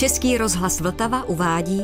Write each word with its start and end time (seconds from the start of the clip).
Český 0.00 0.38
rozhlas 0.38 0.80
Vltava 0.80 1.28
uvádí 1.28 1.82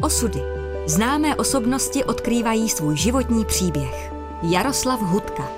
Osudy. 0.00 0.42
Známé 0.86 1.36
osobnosti 1.36 2.04
odkrývají 2.04 2.68
svůj 2.68 2.96
životní 2.96 3.44
příběh. 3.44 4.12
Jaroslav 4.42 5.00
Hudka. 5.00 5.48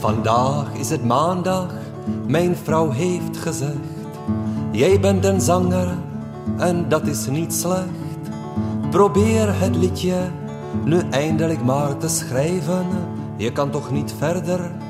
Vandaag 0.00 0.76
is 0.76 0.90
het 0.90 1.04
maandag, 1.04 1.74
mijn 2.26 2.54
vrouw 2.54 2.90
heeft 2.90 3.36
gezegd: 3.36 3.88
Jij 4.72 5.00
bent 5.00 5.24
een 5.24 5.40
zanger 5.40 5.96
en 6.58 6.88
dat 6.88 7.06
is 7.06 7.26
niet 7.26 7.54
slecht. 7.54 8.22
Probeer 8.90 9.60
het 9.60 9.76
liedje 9.76 10.30
nu 10.84 11.00
eindelijk 11.10 11.64
maar 11.64 11.96
te 11.96 12.08
schrijven. 12.08 12.86
Je 13.36 13.52
kan 13.52 13.70
toch 13.70 13.90
niet 13.90 14.14
verder. 14.18 14.81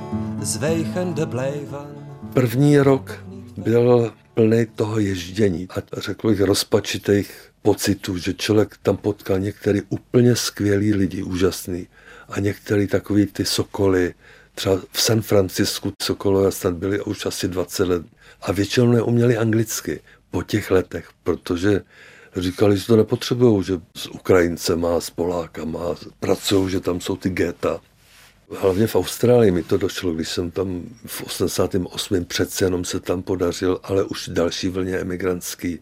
První 2.35 2.79
rok 2.79 3.25
byl 3.57 4.13
plný 4.35 4.67
toho 4.77 4.99
ježdění 4.99 5.69
a 5.71 6.01
řekl 6.01 6.29
bych 6.29 6.41
rozpačitých 6.41 7.51
pocitů, 7.63 8.17
že 8.19 8.35
člověk 8.35 8.77
tam 8.83 8.97
potkal 8.97 9.39
některý 9.39 9.83
úplně 9.89 10.37
skvělý 10.37 10.95
lidi, 10.95 11.23
úžasný 11.23 11.87
a 12.29 12.41
některý 12.41 12.87
takový 12.87 13.27
ty 13.27 13.45
sokoly, 13.45 14.15
třeba 14.55 14.81
v 14.93 15.01
San 15.01 15.23
Francisku 15.23 15.93
sokolové 16.03 16.53
snad 16.53 16.75
byli 16.75 17.03
už 17.03 17.27
asi 17.27 17.49
20 17.49 17.89
let 17.89 18.03
a 18.43 18.53
většinou 18.53 18.93
neuměli 18.93 19.37
anglicky 19.37 20.01
po 20.31 20.43
těch 20.43 20.71
letech, 20.71 21.09
protože 21.23 21.81
říkali, 22.37 22.79
že 22.79 22.87
to 22.87 22.97
nepotřebují, 22.97 23.65
že 23.65 23.81
s 23.97 24.07
Ukrajincema, 24.07 25.01
s 25.01 25.11
Polákama 25.11 25.95
pracují, 26.21 26.71
že 26.71 26.81
tam 26.81 27.01
jsou 27.01 27.17
ty 27.17 27.31
geta. 27.31 27.81
Hlavně 28.59 28.87
v 28.87 28.97
Austrálii 28.97 29.51
mi 29.51 29.63
to 29.63 29.77
došlo, 29.77 30.13
když 30.13 30.29
jsem 30.29 30.51
tam 30.51 30.83
v 31.07 31.23
88. 31.23 32.25
přece 32.25 32.65
jenom 32.65 32.85
se 32.85 33.01
tam 33.01 33.23
podařil, 33.23 33.81
ale 33.83 34.05
už 34.05 34.29
další 34.29 34.69
vlně 34.69 34.97
emigrantský 34.97 35.79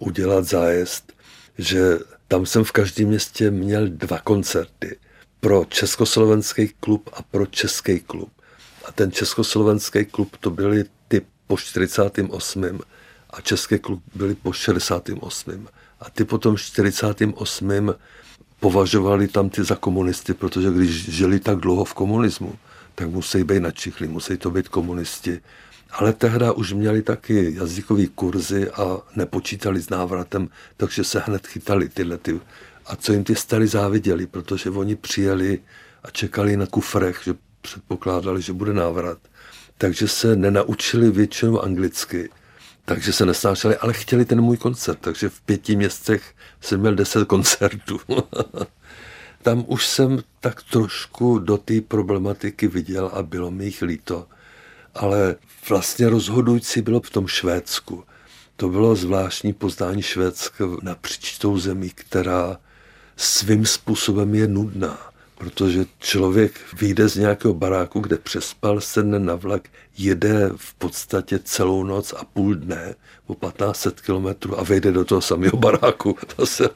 udělat 0.00 0.44
zájezd, 0.44 1.12
že 1.58 1.98
tam 2.28 2.46
jsem 2.46 2.64
v 2.64 2.72
každém 2.72 3.08
městě 3.08 3.50
měl 3.50 3.88
dva 3.88 4.18
koncerty 4.18 4.98
pro 5.40 5.64
československý 5.64 6.68
klub 6.80 7.10
a 7.12 7.22
pro 7.22 7.46
český 7.46 8.00
klub. 8.00 8.32
A 8.84 8.92
ten 8.92 9.12
československý 9.12 10.04
klub 10.04 10.36
to 10.36 10.50
byly 10.50 10.84
ty 11.08 11.22
po 11.46 11.56
48. 11.56 12.80
a 13.30 13.40
český 13.40 13.78
klub 13.78 14.02
byly 14.14 14.34
po 14.34 14.52
68. 14.52 15.68
A 16.00 16.10
ty 16.10 16.24
potom 16.24 16.56
48 16.56 17.94
považovali 18.60 19.28
tam 19.28 19.50
ty 19.50 19.64
za 19.64 19.76
komunisty, 19.76 20.34
protože 20.34 20.70
když 20.70 21.10
žili 21.10 21.40
tak 21.40 21.58
dlouho 21.58 21.84
v 21.84 21.94
komunismu, 21.94 22.54
tak 22.94 23.08
musí 23.08 23.44
být 23.44 23.60
načichlí, 23.60 24.08
musí 24.08 24.36
to 24.36 24.50
být 24.50 24.68
komunisti. 24.68 25.40
Ale 25.90 26.12
tehda 26.12 26.52
už 26.52 26.72
měli 26.72 27.02
taky 27.02 27.54
jazykové 27.54 28.06
kurzy 28.06 28.70
a 28.70 28.98
nepočítali 29.16 29.82
s 29.82 29.90
návratem, 29.90 30.48
takže 30.76 31.04
se 31.04 31.22
hned 31.26 31.46
chytali 31.46 31.88
tyhle 31.88 32.18
ty. 32.18 32.40
A 32.86 32.96
co 32.96 33.12
jim 33.12 33.24
ty 33.24 33.34
starý 33.34 33.66
záviděli, 33.66 34.26
protože 34.26 34.70
oni 34.70 34.96
přijeli 34.96 35.58
a 36.02 36.10
čekali 36.10 36.56
na 36.56 36.66
kufrech, 36.66 37.20
že 37.24 37.34
předpokládali, 37.60 38.42
že 38.42 38.52
bude 38.52 38.72
návrat. 38.72 39.18
Takže 39.78 40.08
se 40.08 40.36
nenaučili 40.36 41.10
většinou 41.10 41.60
anglicky 41.60 42.30
takže 42.88 43.12
se 43.12 43.26
nesnášeli, 43.26 43.76
ale 43.76 43.92
chtěli 43.92 44.24
ten 44.24 44.40
můj 44.40 44.56
koncert, 44.56 44.98
takže 45.00 45.28
v 45.28 45.40
pěti 45.40 45.76
městech 45.76 46.34
jsem 46.60 46.80
měl 46.80 46.94
deset 46.94 47.28
koncertů. 47.28 48.00
Tam 49.42 49.64
už 49.66 49.86
jsem 49.86 50.18
tak 50.40 50.62
trošku 50.62 51.38
do 51.38 51.56
té 51.56 51.80
problematiky 51.80 52.68
viděl 52.68 53.10
a 53.14 53.22
bylo 53.22 53.50
mi 53.50 53.64
jich 53.64 53.82
líto. 53.82 54.26
Ale 54.94 55.36
vlastně 55.68 56.08
rozhodující 56.08 56.82
bylo 56.82 57.00
v 57.00 57.10
tom 57.10 57.26
Švédsku. 57.26 58.04
To 58.56 58.68
bylo 58.68 58.96
zvláštní 58.96 59.52
poznání 59.52 60.02
Švédska 60.02 60.64
napříč 60.82 61.38
tou 61.38 61.58
zemí, 61.58 61.90
která 61.90 62.58
svým 63.16 63.66
způsobem 63.66 64.34
je 64.34 64.48
nudná 64.48 65.07
protože 65.38 65.86
člověk 65.98 66.60
vyjde 66.80 67.08
z 67.08 67.16
nějakého 67.16 67.54
baráku, 67.54 68.00
kde 68.00 68.18
přespal, 68.18 68.80
sedne 68.80 69.18
na 69.18 69.34
vlak, 69.34 69.68
jede 69.98 70.50
v 70.56 70.74
podstatě 70.74 71.38
celou 71.38 71.84
noc 71.84 72.12
a 72.12 72.24
půl 72.24 72.54
dne 72.54 72.94
o 73.26 73.34
1500 73.34 74.00
kilometrů 74.00 74.60
a 74.60 74.62
vejde 74.62 74.92
do 74.92 75.04
toho 75.04 75.20
samého 75.20 75.56
baráku. 75.56 76.16
To 76.36 76.46
se, 76.46 76.68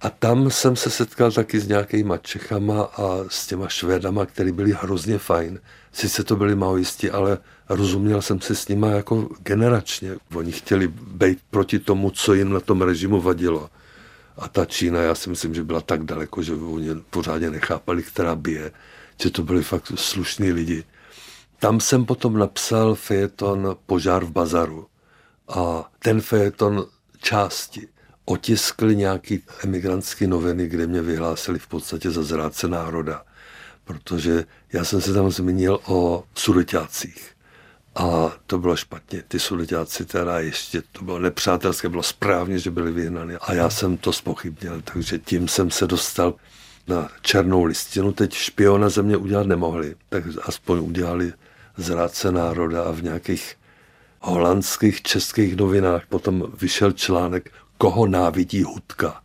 a 0.00 0.10
tam 0.10 0.50
jsem 0.50 0.76
se 0.76 0.90
setkal 0.90 1.32
taky 1.32 1.60
s 1.60 1.68
nějakýma 1.68 2.16
Čechama 2.16 2.82
a 2.82 3.24
s 3.28 3.46
těma 3.46 3.68
Švédama, 3.68 4.26
který 4.26 4.52
byli 4.52 4.72
hrozně 4.72 5.18
fajn. 5.18 5.60
Sice 5.92 6.24
to 6.24 6.36
byli 6.36 6.54
maoisti, 6.54 7.10
ale 7.10 7.38
rozuměl 7.68 8.22
jsem 8.22 8.40
si 8.40 8.56
s 8.56 8.68
nima 8.68 8.88
jako 8.88 9.28
generačně. 9.42 10.10
Oni 10.34 10.52
chtěli 10.52 10.88
být 10.88 11.38
proti 11.50 11.78
tomu, 11.78 12.10
co 12.10 12.34
jim 12.34 12.52
na 12.52 12.60
tom 12.60 12.82
režimu 12.82 13.20
vadilo. 13.20 13.70
A 14.38 14.48
ta 14.48 14.64
Čína, 14.64 15.00
já 15.00 15.14
si 15.14 15.30
myslím, 15.30 15.54
že 15.54 15.64
byla 15.64 15.80
tak 15.80 16.04
daleko, 16.04 16.42
že 16.42 16.54
oni 16.54 16.88
pořádně 17.10 17.50
nechápali, 17.50 18.02
která 18.02 18.34
bije, 18.34 18.70
že 19.22 19.30
to 19.30 19.42
byli 19.42 19.62
fakt 19.62 19.92
slušní 19.94 20.52
lidi. 20.52 20.84
Tam 21.58 21.80
jsem 21.80 22.04
potom 22.04 22.38
napsal 22.38 22.94
fejeton 22.94 23.76
Požár 23.86 24.24
v 24.24 24.30
bazaru. 24.30 24.86
A 25.48 25.90
ten 25.98 26.20
fejeton 26.20 26.86
části 27.18 27.88
otiskli 28.24 28.96
nějaký 28.96 29.42
emigrantské 29.64 30.26
noviny, 30.26 30.68
kde 30.68 30.86
mě 30.86 31.02
vyhlásili 31.02 31.58
v 31.58 31.66
podstatě 31.66 32.10
za 32.10 32.22
zrádce 32.22 32.68
národa. 32.68 33.24
Protože 33.84 34.44
já 34.72 34.84
jsem 34.84 35.00
se 35.00 35.12
tam 35.12 35.30
zmínil 35.30 35.80
o 35.86 36.24
sudeťácích. 36.34 37.37
A 37.98 38.32
to 38.46 38.58
bylo 38.58 38.76
špatně. 38.76 39.22
Ty 39.28 39.40
sudeťáci 39.40 40.04
teda 40.04 40.38
ještě, 40.38 40.82
to 40.92 41.04
bylo 41.04 41.18
nepřátelské, 41.18 41.88
bylo 41.88 42.02
správně, 42.02 42.58
že 42.58 42.70
byli 42.70 42.92
vyhnány. 42.92 43.36
A 43.36 43.52
já 43.52 43.70
jsem 43.70 43.96
to 43.96 44.12
spochybnil, 44.12 44.82
takže 44.94 45.18
tím 45.18 45.48
jsem 45.48 45.70
se 45.70 45.86
dostal 45.86 46.34
na 46.88 47.08
černou 47.22 47.64
listinu. 47.64 48.12
Teď 48.12 48.34
špiona 48.34 48.88
země 48.88 49.16
udělat 49.16 49.46
nemohli, 49.46 49.96
tak 50.08 50.24
aspoň 50.42 50.78
udělali 50.78 51.32
zrádce 51.76 52.32
národa 52.32 52.82
a 52.82 52.90
v 52.90 53.02
nějakých 53.02 53.56
holandských, 54.20 55.02
českých 55.02 55.56
novinách 55.56 56.06
potom 56.06 56.52
vyšel 56.60 56.92
článek 56.92 57.50
Koho 57.78 58.06
návidí 58.06 58.62
Hudka. 58.62 59.22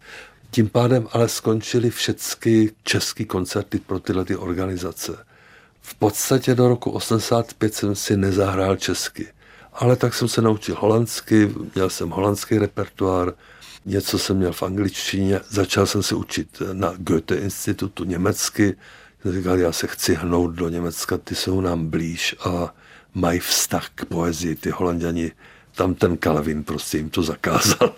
Tím 0.51 0.69
pádem 0.69 1.07
ale 1.11 1.29
skončily 1.29 1.89
všechny 1.89 2.71
české 2.83 3.25
koncerty 3.25 3.79
pro 3.79 3.99
tyhle 3.99 4.25
ty 4.25 4.35
organizace. 4.35 5.25
V 5.85 5.95
podstatě 5.95 6.55
do 6.55 6.67
roku 6.67 6.91
85 6.91 7.73
jsem 7.73 7.95
si 7.95 8.17
nezahrál 8.17 8.75
česky. 8.75 9.27
Ale 9.73 9.95
tak 9.95 10.13
jsem 10.13 10.27
se 10.27 10.41
naučil 10.41 10.75
holandsky, 10.79 11.51
měl 11.75 11.89
jsem 11.89 12.09
holandský 12.09 12.57
repertoár, 12.57 13.33
něco 13.85 14.19
jsem 14.19 14.37
měl 14.37 14.53
v 14.53 14.63
angličtině, 14.63 15.39
začal 15.49 15.85
jsem 15.85 16.03
se 16.03 16.15
učit 16.15 16.61
na 16.73 16.93
Goethe 16.97 17.35
institutu 17.35 18.03
německy. 18.03 18.75
Říkal, 19.25 19.59
já 19.59 19.71
se 19.71 19.87
chci 19.87 20.15
hnout 20.15 20.51
do 20.51 20.69
Německa, 20.69 21.17
ty 21.17 21.35
jsou 21.35 21.61
nám 21.61 21.87
blíž 21.87 22.35
a 22.39 22.75
mají 23.13 23.39
vztah 23.39 23.89
k 23.95 24.05
poezii, 24.05 24.55
ty 24.55 24.69
holanděni. 24.69 25.31
Tam 25.75 25.93
ten 25.93 26.17
Kalvin 26.17 26.63
prostě 26.63 26.97
jim 26.97 27.09
to 27.09 27.23
zakázal. 27.23 27.93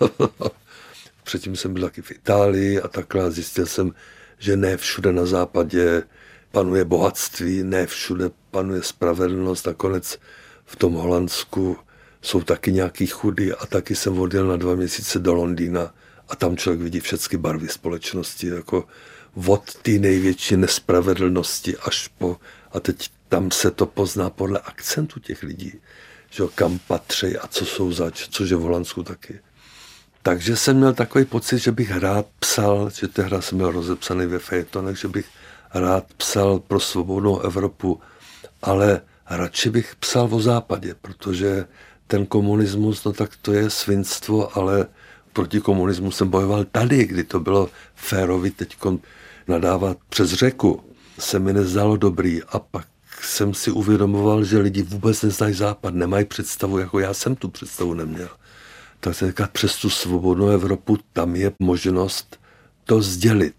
Předtím 1.23 1.55
jsem 1.55 1.73
byl 1.73 1.83
taky 1.83 2.01
v 2.01 2.11
Itálii 2.11 2.81
a 2.81 2.87
takhle 2.87 3.31
zjistil 3.31 3.65
jsem, 3.65 3.91
že 4.39 4.57
ne 4.57 4.77
všude 4.77 5.13
na 5.13 5.25
západě 5.25 6.03
panuje 6.55 6.85
bohatství, 6.85 7.63
ne 7.63 7.87
všude 7.87 8.31
panuje 8.51 8.83
spravedlnost. 8.83 9.67
Nakonec 9.67 10.19
v 10.65 10.75
tom 10.75 10.93
Holandsku 10.93 11.77
jsou 12.21 12.41
taky 12.41 12.71
nějaký 12.71 13.07
chudí 13.07 13.51
a 13.53 13.65
taky 13.65 13.95
jsem 13.95 14.19
odjel 14.19 14.47
na 14.47 14.55
dva 14.55 14.75
měsíce 14.75 15.19
do 15.19 15.33
Londýna 15.33 15.93
a 16.29 16.35
tam 16.35 16.57
člověk 16.57 16.81
vidí 16.81 16.99
všechny 16.99 17.37
barvy 17.37 17.67
společnosti, 17.67 18.47
jako 18.47 18.87
od 19.47 19.75
té 19.75 19.91
největší 19.91 20.57
nespravedlnosti 20.57 21.77
až 21.77 22.07
po, 22.07 22.37
a 22.71 22.79
teď 22.79 23.09
tam 23.29 23.51
se 23.51 23.71
to 23.71 23.85
pozná 23.85 24.29
podle 24.29 24.59
akcentu 24.59 25.19
těch 25.19 25.43
lidí, 25.43 25.73
že 26.29 26.43
kam 26.55 26.79
patří 26.87 27.37
a 27.37 27.47
co 27.47 27.65
jsou 27.65 27.91
zač, 27.91 28.27
což 28.29 28.49
je 28.49 28.57
v 28.57 28.61
Holandsku 28.61 29.03
taky. 29.03 29.39
Takže 30.23 30.57
jsem 30.57 30.77
měl 30.77 30.93
takový 30.93 31.25
pocit, 31.25 31.59
že 31.59 31.71
bych 31.71 31.97
rád 31.97 32.25
psal, 32.39 32.89
že 32.89 33.07
tehdy 33.07 33.35
jsem 33.39 33.57
byl 33.57 33.71
rozepsaný 33.71 34.25
ve 34.25 34.39
fejtonech, 34.39 34.97
že 34.97 35.07
bych 35.07 35.25
rád 35.75 36.13
psal 36.17 36.59
pro 36.59 36.79
svobodnou 36.79 37.39
Evropu, 37.39 37.99
ale 38.61 39.01
radši 39.29 39.69
bych 39.69 39.95
psal 39.95 40.27
o 40.31 40.39
západě, 40.39 40.95
protože 41.01 41.65
ten 42.07 42.25
komunismus, 42.25 43.03
no 43.03 43.13
tak 43.13 43.29
to 43.41 43.53
je 43.53 43.69
svinstvo, 43.69 44.57
ale 44.57 44.85
proti 45.33 45.61
komunismu 45.61 46.11
jsem 46.11 46.29
bojoval 46.29 46.63
tady, 46.63 47.05
kdy 47.05 47.23
to 47.23 47.39
bylo 47.39 47.69
férovi 47.95 48.51
teď 48.51 48.77
nadávat 49.47 49.97
přes 50.09 50.33
řeku. 50.33 50.83
Se 51.19 51.39
mi 51.39 51.53
nezdalo 51.53 51.97
dobrý 51.97 52.43
a 52.43 52.59
pak 52.59 52.87
jsem 53.21 53.53
si 53.53 53.71
uvědomoval, 53.71 54.43
že 54.43 54.57
lidi 54.57 54.81
vůbec 54.81 55.21
neznají 55.21 55.53
západ, 55.53 55.93
nemají 55.93 56.25
představu, 56.25 56.77
jako 56.77 56.99
já 56.99 57.13
jsem 57.13 57.35
tu 57.35 57.49
představu 57.49 57.93
neměl. 57.93 58.29
Tak 58.99 59.15
se 59.15 59.27
říkat, 59.27 59.51
přes 59.51 59.77
tu 59.77 59.89
svobodnou 59.89 60.47
Evropu 60.47 60.97
tam 61.13 61.35
je 61.35 61.51
možnost 61.59 62.39
to 62.83 63.01
sdělit. 63.01 63.55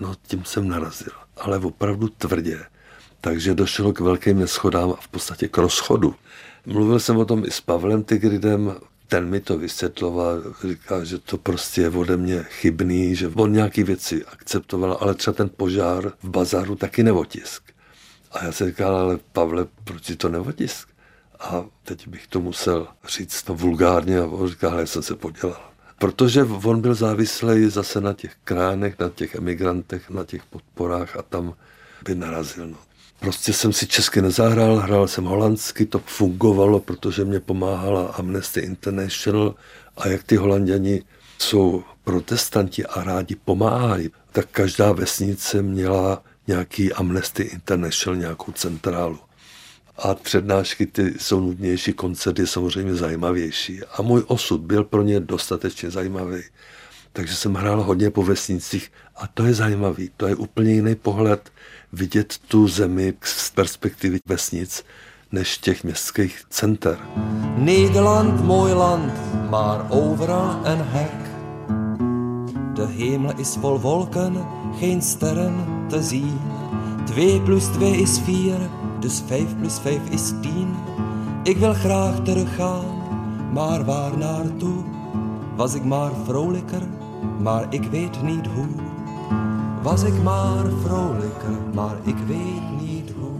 No 0.00 0.14
tím 0.26 0.44
jsem 0.44 0.68
narazil 0.68 1.12
ale 1.40 1.58
opravdu 1.58 2.08
tvrdě. 2.08 2.64
Takže 3.20 3.54
došlo 3.54 3.92
k 3.92 4.00
velkým 4.00 4.38
neschodám 4.38 4.90
a 4.90 5.00
v 5.00 5.08
podstatě 5.08 5.48
k 5.48 5.58
rozchodu. 5.58 6.14
Mluvil 6.66 7.00
jsem 7.00 7.16
o 7.16 7.24
tom 7.24 7.44
i 7.44 7.50
s 7.50 7.60
Pavlem 7.60 8.02
Tigridem, 8.02 8.74
ten 9.08 9.28
mi 9.28 9.40
to 9.40 9.58
vysvětloval, 9.58 10.42
říká, 10.68 11.04
že 11.04 11.18
to 11.18 11.38
prostě 11.38 11.80
je 11.80 11.90
ode 11.90 12.16
mě 12.16 12.42
chybný, 12.42 13.16
že 13.16 13.28
on 13.28 13.52
nějaký 13.52 13.82
věci 13.82 14.24
akceptoval, 14.24 14.98
ale 15.00 15.14
třeba 15.14 15.34
ten 15.34 15.50
požár 15.56 16.12
v 16.22 16.28
bazáru 16.28 16.76
taky 16.76 17.02
neotisk. 17.02 17.62
A 18.32 18.44
já 18.44 18.52
jsem 18.52 18.68
říkal, 18.68 18.96
ale 18.96 19.18
Pavle, 19.32 19.66
proč 19.84 20.04
si 20.04 20.16
to 20.16 20.28
neotisk? 20.28 20.88
A 21.40 21.64
teď 21.82 22.08
bych 22.08 22.26
to 22.26 22.40
musel 22.40 22.88
říct 23.08 23.42
to 23.42 23.54
vulgárně 23.54 24.18
a 24.18 24.26
on 24.26 24.48
říká, 24.48 24.70
ale 24.70 24.86
jsem 24.86 25.02
se 25.02 25.14
podělal. 25.14 25.70
Protože 25.98 26.44
on 26.44 26.80
byl 26.80 26.94
závislý 26.94 27.70
zase 27.70 28.00
na 28.00 28.12
těch 28.12 28.32
kránech, 28.44 28.98
na 28.98 29.08
těch 29.08 29.34
emigrantech, 29.34 30.10
na 30.10 30.24
těch 30.24 30.44
podporách 30.44 31.16
a 31.16 31.22
tam 31.22 31.54
by 32.04 32.14
narazil. 32.14 32.66
No. 32.66 32.76
Prostě 33.20 33.52
jsem 33.52 33.72
si 33.72 33.86
česky 33.86 34.22
nezahrál, 34.22 34.76
hrál 34.76 35.08
jsem 35.08 35.24
holandsky, 35.24 35.86
to 35.86 35.98
fungovalo, 35.98 36.80
protože 36.80 37.24
mě 37.24 37.40
pomáhala 37.40 38.06
Amnesty 38.06 38.60
International 38.60 39.54
a 39.96 40.08
jak 40.08 40.22
ty 40.22 40.36
holanděni 40.36 41.02
jsou 41.38 41.84
protestanti 42.04 42.86
a 42.86 43.02
rádi 43.04 43.36
pomáhají, 43.44 44.10
tak 44.32 44.48
každá 44.50 44.92
vesnice 44.92 45.62
měla 45.62 46.22
nějaký 46.46 46.92
Amnesty 46.92 47.42
International, 47.42 48.16
nějakou 48.16 48.52
centrálu. 48.52 49.18
A 49.98 50.14
přednášky 50.14 50.86
ty 50.86 51.14
jsou 51.18 51.40
nudnější, 51.40 51.92
koncert 51.92 52.38
je 52.38 52.46
samozřejmě 52.46 52.94
zajímavější. 52.94 53.80
A 53.84 54.02
můj 54.02 54.24
osud 54.26 54.60
byl 54.60 54.84
pro 54.84 55.02
ně 55.02 55.20
dostatečně 55.20 55.90
zajímavý. 55.90 56.42
Takže 57.12 57.36
jsem 57.36 57.54
hrál 57.54 57.82
hodně 57.82 58.10
po 58.10 58.22
vesnicích 58.22 58.92
a 59.16 59.26
to 59.26 59.44
je 59.44 59.54
zajímavý. 59.54 60.10
To 60.16 60.26
je 60.26 60.34
úplně 60.34 60.72
jiný 60.72 60.94
pohled 60.94 61.52
vidět 61.92 62.38
tu 62.48 62.68
zemi 62.68 63.14
z 63.22 63.50
perspektivy 63.50 64.18
vesnic 64.26 64.84
než 65.32 65.58
těch 65.58 65.84
městských 65.84 66.42
center. 66.50 66.98
Nederland, 67.56 68.44
mooi 68.44 68.72
land, 68.72 69.12
maar 69.50 69.86
overal 69.90 70.60
een 70.64 70.82
hek. 70.82 71.28
De 72.74 72.86
hemel 72.86 73.32
is 73.38 73.56
vol 73.56 73.78
wolken, 73.78 74.46
geen 74.78 75.02
sterren 75.02 75.86
te 75.90 76.02
zien. 76.02 76.40
2 77.06 77.40
plus 77.40 77.66
2 77.66 77.86
is 77.86 78.18
4, 78.18 78.70
dus 79.00 79.22
5 79.26 79.58
plus 79.58 79.78
5 79.78 80.00
is 80.10 80.32
10. 80.40 80.74
Ik 81.42 81.56
wil 81.56 81.74
graag 81.74 82.22
teruggaan, 82.24 82.84
maar 83.52 83.84
waar 83.84 84.18
naartoe? 84.18 84.84
Was 85.56 85.74
ik 85.74 85.84
maar 85.84 86.10
vrolijker, 86.24 86.82
maar 87.40 87.66
ik 87.70 87.82
weet 87.82 88.22
niet 88.22 88.46
hoe. 88.46 88.68
Was 89.82 90.02
ik 90.02 90.22
maar 90.22 90.64
vrolijker, 90.84 91.56
maar 91.74 91.96
ik 92.04 92.16
weet 92.26 92.80
niet 92.80 93.10
hoe. 93.10 93.38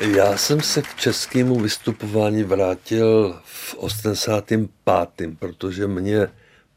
Já 0.00 0.36
jsem 0.36 0.60
se 0.60 0.82
k 0.82 0.94
českému 0.94 1.60
vystupování 1.60 2.42
vrátil 2.44 3.40
v 3.44 3.74
85. 3.78 5.36
protože 5.38 5.86
mě 5.86 6.28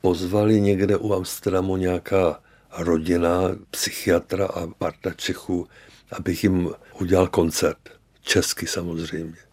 pozvali 0.02 0.62
někde 0.62 0.98
u 0.98 1.14
Amsterdamu 1.14 1.78
nějaká 1.78 2.40
rodina, 2.78 3.42
psychiatra 3.72 4.46
a 4.46 4.68
parta 4.68 5.12
Čechů, 5.14 5.68
abych 6.12 6.44
jim 6.44 6.70
udělal 7.00 7.28
koncert. 7.28 7.90
Česky 8.22 8.68
samozřejmě 8.68 9.50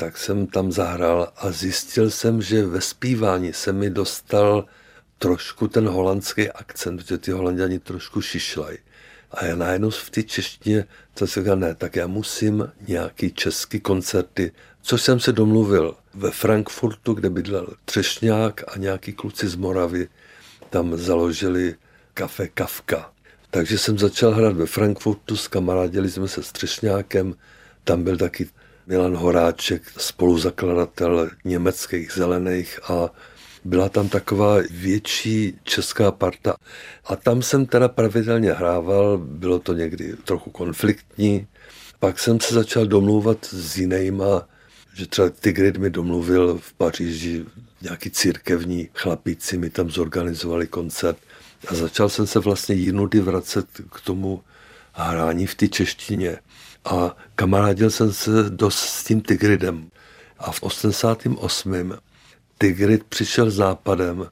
tak 0.00 0.18
jsem 0.18 0.46
tam 0.46 0.72
zahrál 0.72 1.32
a 1.36 1.50
zjistil 1.50 2.10
jsem, 2.10 2.42
že 2.42 2.66
ve 2.66 2.80
zpívání 2.80 3.52
se 3.52 3.72
mi 3.72 3.90
dostal 3.90 4.64
trošku 5.18 5.68
ten 5.68 5.88
holandský 5.88 6.50
akcent, 6.50 7.00
protože 7.00 7.18
ty 7.18 7.30
holanděni 7.30 7.78
trošku 7.78 8.20
šišlají. 8.20 8.78
A 9.30 9.44
já 9.44 9.56
najednou 9.56 9.90
v 9.90 10.10
té 10.10 10.22
češtině 10.22 10.84
to 11.14 11.26
si 11.26 11.40
říkal, 11.40 11.56
ne, 11.56 11.74
tak 11.74 11.96
já 11.96 12.06
musím 12.06 12.72
nějaký 12.88 13.32
český 13.32 13.80
koncerty, 13.80 14.52
což 14.82 15.02
jsem 15.02 15.20
se 15.20 15.32
domluvil 15.32 15.96
ve 16.14 16.30
Frankfurtu, 16.30 17.14
kde 17.14 17.30
bydlel 17.30 17.66
Třešňák 17.84 18.74
a 18.74 18.78
nějaký 18.78 19.12
kluci 19.12 19.48
z 19.48 19.54
Moravy 19.54 20.08
tam 20.70 20.96
založili 20.96 21.74
kafe 22.14 22.48
Kafka. 22.48 23.12
Takže 23.50 23.78
jsem 23.78 23.98
začal 23.98 24.30
hrát 24.30 24.56
ve 24.56 24.66
Frankfurtu, 24.66 25.36
s 25.36 25.48
kamarádili 25.48 26.10
jsme 26.10 26.28
se 26.28 26.42
s 26.42 26.52
Třešňákem, 26.52 27.34
tam 27.84 28.04
byl 28.04 28.16
taky 28.16 28.48
Milan 28.86 29.16
Horáček, 29.16 29.82
spoluzakladatel 29.96 31.30
německých 31.44 32.12
zelených 32.12 32.80
a 32.90 33.10
byla 33.64 33.88
tam 33.88 34.08
taková 34.08 34.56
větší 34.70 35.58
česká 35.62 36.10
parta. 36.10 36.56
A 37.04 37.16
tam 37.16 37.42
jsem 37.42 37.66
teda 37.66 37.88
pravidelně 37.88 38.52
hrával, 38.52 39.18
bylo 39.18 39.58
to 39.58 39.72
někdy 39.72 40.16
trochu 40.24 40.50
konfliktní. 40.50 41.46
Pak 41.98 42.18
jsem 42.18 42.40
se 42.40 42.54
začal 42.54 42.86
domlouvat 42.86 43.44
s 43.44 43.78
jinýma, 43.78 44.48
že 44.94 45.06
třeba 45.06 45.30
Tigrid 45.30 45.76
mi 45.76 45.90
domluvil 45.90 46.58
v 46.58 46.72
Paříži, 46.72 47.44
nějaký 47.82 48.10
církevní 48.10 48.88
chlapíci 48.94 49.58
mi 49.58 49.70
tam 49.70 49.90
zorganizovali 49.90 50.66
koncert. 50.66 51.18
A 51.68 51.74
začal 51.74 52.08
jsem 52.08 52.26
se 52.26 52.38
vlastně 52.38 52.74
jinudy 52.74 53.20
vracet 53.20 53.66
k 53.92 54.00
tomu 54.00 54.42
hrání 54.92 55.46
v 55.46 55.54
té 55.54 55.68
češtině. 55.68 56.38
A 56.84 57.16
kamarádil 57.34 57.90
jsem 57.90 58.12
se 58.12 58.30
dost 58.50 58.78
s 58.78 59.04
tím 59.04 59.20
Tigridem. 59.20 59.90
A 60.38 60.52
v 60.52 60.62
88. 60.62 61.98
Tigrid 62.58 63.04
přišel 63.04 63.50
západem, 63.50 64.26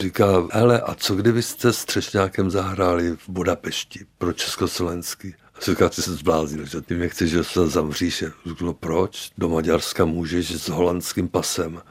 říká, 0.00 0.26
hele, 0.52 0.80
a 0.80 0.94
co 0.94 1.14
kdybyste 1.14 1.72
s 1.72 1.84
Třešňákem 1.84 2.50
zahráli 2.50 3.16
v 3.16 3.28
Budapešti 3.28 4.06
pro 4.18 4.32
Československý? 4.32 5.34
A 5.54 5.60
říká, 5.60 5.88
ty 5.88 6.02
se 6.02 6.12
zbláznil, 6.14 6.66
že 6.66 6.80
ty 6.80 6.94
mě 6.94 7.08
chceš, 7.08 7.30
že 7.30 7.44
se 7.44 7.66
zamříš. 7.66 8.24
Řekl, 8.46 8.64
no 8.64 8.74
proč? 8.74 9.30
Do 9.38 9.48
Maďarska 9.48 10.04
můžeš 10.04 10.50
s 10.50 10.68
holandským 10.68 11.28
pasem. 11.28 11.82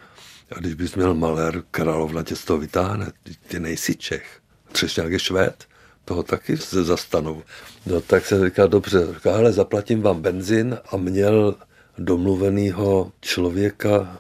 A 0.51 0.59
když 0.59 0.73
bys 0.73 0.95
měl 0.95 1.13
malér, 1.13 1.63
královna 1.71 2.23
tě 2.23 2.35
z 2.35 2.45
toho 2.45 2.59
vytáhne. 2.59 3.11
Ty 3.47 3.59
nejsi 3.59 3.95
Čech. 3.95 4.40
Třešňák 4.71 5.11
je 5.11 5.19
Švéd 5.19 5.65
toho 6.05 6.23
taky 6.23 6.57
se 6.57 6.83
zastanou. 6.83 7.43
No 7.85 8.01
tak 8.01 8.25
se 8.25 8.45
říká, 8.45 8.67
dobře, 8.67 9.07
říká, 9.13 9.35
ale 9.35 9.51
zaplatím 9.51 10.01
vám 10.01 10.21
benzin 10.21 10.77
a 10.91 10.97
měl 10.97 11.55
domluvenýho 11.97 13.11
člověka, 13.21 14.19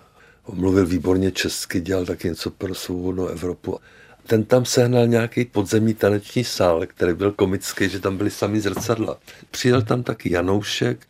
mluvil 0.53 0.85
výborně 0.85 1.31
česky, 1.31 1.81
dělal 1.81 2.05
taky 2.05 2.27
něco 2.27 2.51
pro 2.51 2.75
svobodnou 2.75 3.27
Evropu. 3.27 3.79
Ten 4.27 4.43
tam 4.43 4.65
sehnal 4.65 5.07
nějaký 5.07 5.45
podzemní 5.45 5.93
taneční 5.93 6.43
sál, 6.43 6.85
který 6.87 7.13
byl 7.13 7.31
komický, 7.31 7.89
že 7.89 7.99
tam 7.99 8.17
byly 8.17 8.31
sami 8.31 8.61
zrcadla. 8.61 9.17
Přijel 9.51 9.81
tam 9.81 10.03
taky 10.03 10.33
Janoušek 10.33 11.07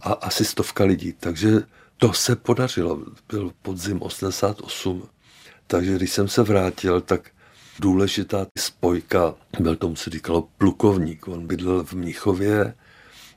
a 0.00 0.12
asi 0.12 0.44
stovka 0.44 0.84
lidí, 0.84 1.12
takže 1.20 1.62
to 1.96 2.12
se 2.12 2.36
podařilo. 2.36 3.02
Byl 3.28 3.52
podzim 3.62 4.02
88. 4.02 5.08
Takže 5.66 5.94
když 5.94 6.12
jsem 6.12 6.28
se 6.28 6.42
vrátil, 6.42 7.00
tak 7.00 7.31
důležitá 7.80 8.46
spojka. 8.58 9.34
Byl 9.60 9.76
tomu 9.76 9.96
se 9.96 10.10
říkalo 10.10 10.48
plukovník. 10.58 11.28
On 11.28 11.46
bydlel 11.46 11.84
v 11.84 11.92
Mnichově 11.92 12.74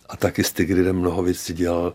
a 0.10 0.18
taky 0.18 0.44
s 0.44 0.52
Tigridem 0.52 0.96
mnoho 0.96 1.24
věcí 1.24 1.54
dělal 1.54 1.94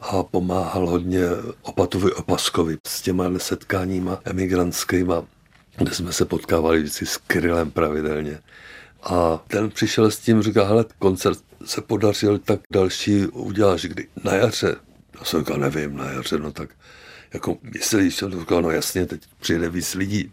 a 0.00 0.22
pomáhal 0.22 0.86
hodně 0.86 1.22
Opatovi 1.62 2.12
Opaskovi 2.12 2.76
s 2.86 3.02
těma 3.02 3.24
setkáníma 3.38 4.20
emigrantskýma, 4.24 5.24
kde 5.76 5.94
jsme 5.94 6.12
se 6.12 6.24
potkávali 6.24 6.78
vždycky 6.78 7.06
s 7.06 7.16
Krylem 7.16 7.70
pravidelně. 7.70 8.40
A 9.02 9.44
ten 9.48 9.70
přišel 9.70 10.10
s 10.10 10.18
tím, 10.18 10.42
říká, 10.42 10.64
hele, 10.64 10.84
koncert 10.98 11.38
se 11.64 11.80
podařil, 11.80 12.38
tak 12.38 12.60
další 12.72 13.26
uděláš 13.26 13.82
kdy? 13.82 14.08
Na 14.24 14.34
jaře. 14.34 14.76
Já 15.18 15.24
jsem 15.24 15.40
říkal, 15.40 15.56
nevím, 15.56 15.96
na 15.96 16.10
jaře, 16.10 16.38
no 16.38 16.52
tak 16.52 16.70
jako 17.34 17.58
myslíš, 17.62 18.16
jsem 18.16 18.40
říkal, 18.40 18.62
no 18.62 18.70
jasně, 18.70 19.06
teď 19.06 19.22
přijde 19.40 19.68
víc 19.68 19.94
lidí 19.94 20.32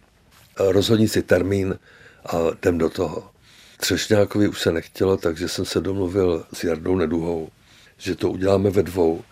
rozhodni 0.67 1.07
si 1.07 1.21
termín 1.21 1.79
a 2.25 2.37
jdem 2.61 2.77
do 2.77 2.89
toho. 2.89 3.31
Třešňákovi 3.77 4.47
už 4.47 4.61
se 4.61 4.71
nechtělo, 4.71 5.17
takže 5.17 5.47
jsem 5.47 5.65
se 5.65 5.81
domluvil 5.81 6.45
s 6.53 6.63
Jardou 6.63 6.95
Neduhou, 6.95 7.49
že 7.97 8.15
to 8.15 8.29
uděláme 8.29 8.69
ve 8.69 8.83
dvou. 8.83 9.23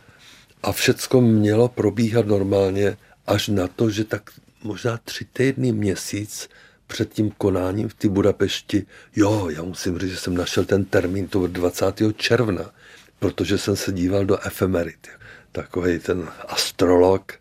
A 0.64 0.72
všecko 0.72 1.22
mělo 1.22 1.68
probíhat 1.68 2.28
normálně 2.28 2.98
až 3.28 3.48
na 3.48 3.68
to, 3.68 3.90
že 3.90 4.04
tak 4.04 4.32
možná 4.64 4.98
tři 4.98 5.26
týdny, 5.34 5.72
měsíc 5.72 6.50
před 6.88 7.14
tím 7.14 7.32
konáním 7.32 7.90
v 7.90 7.94
té 7.94 8.10
Budapešti, 8.10 8.86
jo, 9.16 9.50
já 9.50 9.64
musím 9.64 10.00
říct, 10.00 10.12
že 10.12 10.18
jsem 10.18 10.38
našel 10.38 10.66
ten 10.66 10.86
termín 10.86 11.28
toho 11.28 11.48
20. 11.48 11.86
června, 12.16 12.72
protože 13.20 13.58
jsem 13.58 13.76
se 13.76 13.92
díval 13.92 14.26
do 14.26 14.40
efemerit. 14.40 15.08
Takový 15.52 16.00
ten 16.00 16.28
astrolog 16.48 17.34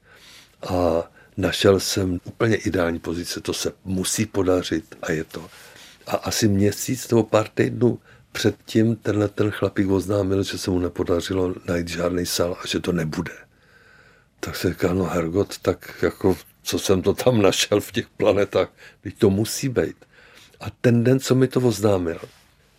a 0.69 1.11
našel 1.39 1.81
jsem 1.81 2.21
úplně 2.25 2.57
ideální 2.57 2.99
pozice, 2.99 3.41
to 3.41 3.55
se 3.55 3.73
musí 3.85 4.27
podařit 4.27 4.85
a 5.03 5.13
je 5.13 5.25
to. 5.25 5.51
A 6.07 6.17
asi 6.17 6.49
měsíc 6.49 7.11
nebo 7.11 7.23
pár 7.23 7.49
týdnů 7.49 7.99
předtím 8.33 8.97
tenhle 8.97 9.29
ten 9.29 9.51
chlapík 9.51 9.91
oznámil, 9.91 10.43
že 10.43 10.59
se 10.59 10.71
mu 10.71 10.79
nepodařilo 10.79 11.55
najít 11.69 11.89
žádný 11.89 12.27
sál 12.27 12.57
a 12.65 12.67
že 12.67 12.81
to 12.81 12.93
nebude. 12.93 13.33
Tak 14.41 14.57
se 14.57 14.69
říká, 14.69 14.93
no 14.93 15.05
Hergot, 15.05 15.59
tak 15.59 15.95
jako 16.03 16.37
co 16.63 16.79
jsem 16.79 17.03
to 17.03 17.15
tam 17.15 17.43
našel 17.49 17.81
v 17.81 17.93
těch 17.93 18.09
planetách, 18.09 18.73
teď 19.01 19.19
to 19.19 19.31
musí 19.31 19.69
být. 19.69 19.97
A 20.61 20.67
ten 20.81 21.05
den, 21.05 21.21
co 21.21 21.35
mi 21.35 21.49
to 21.49 21.61
oznámil, 21.61 22.21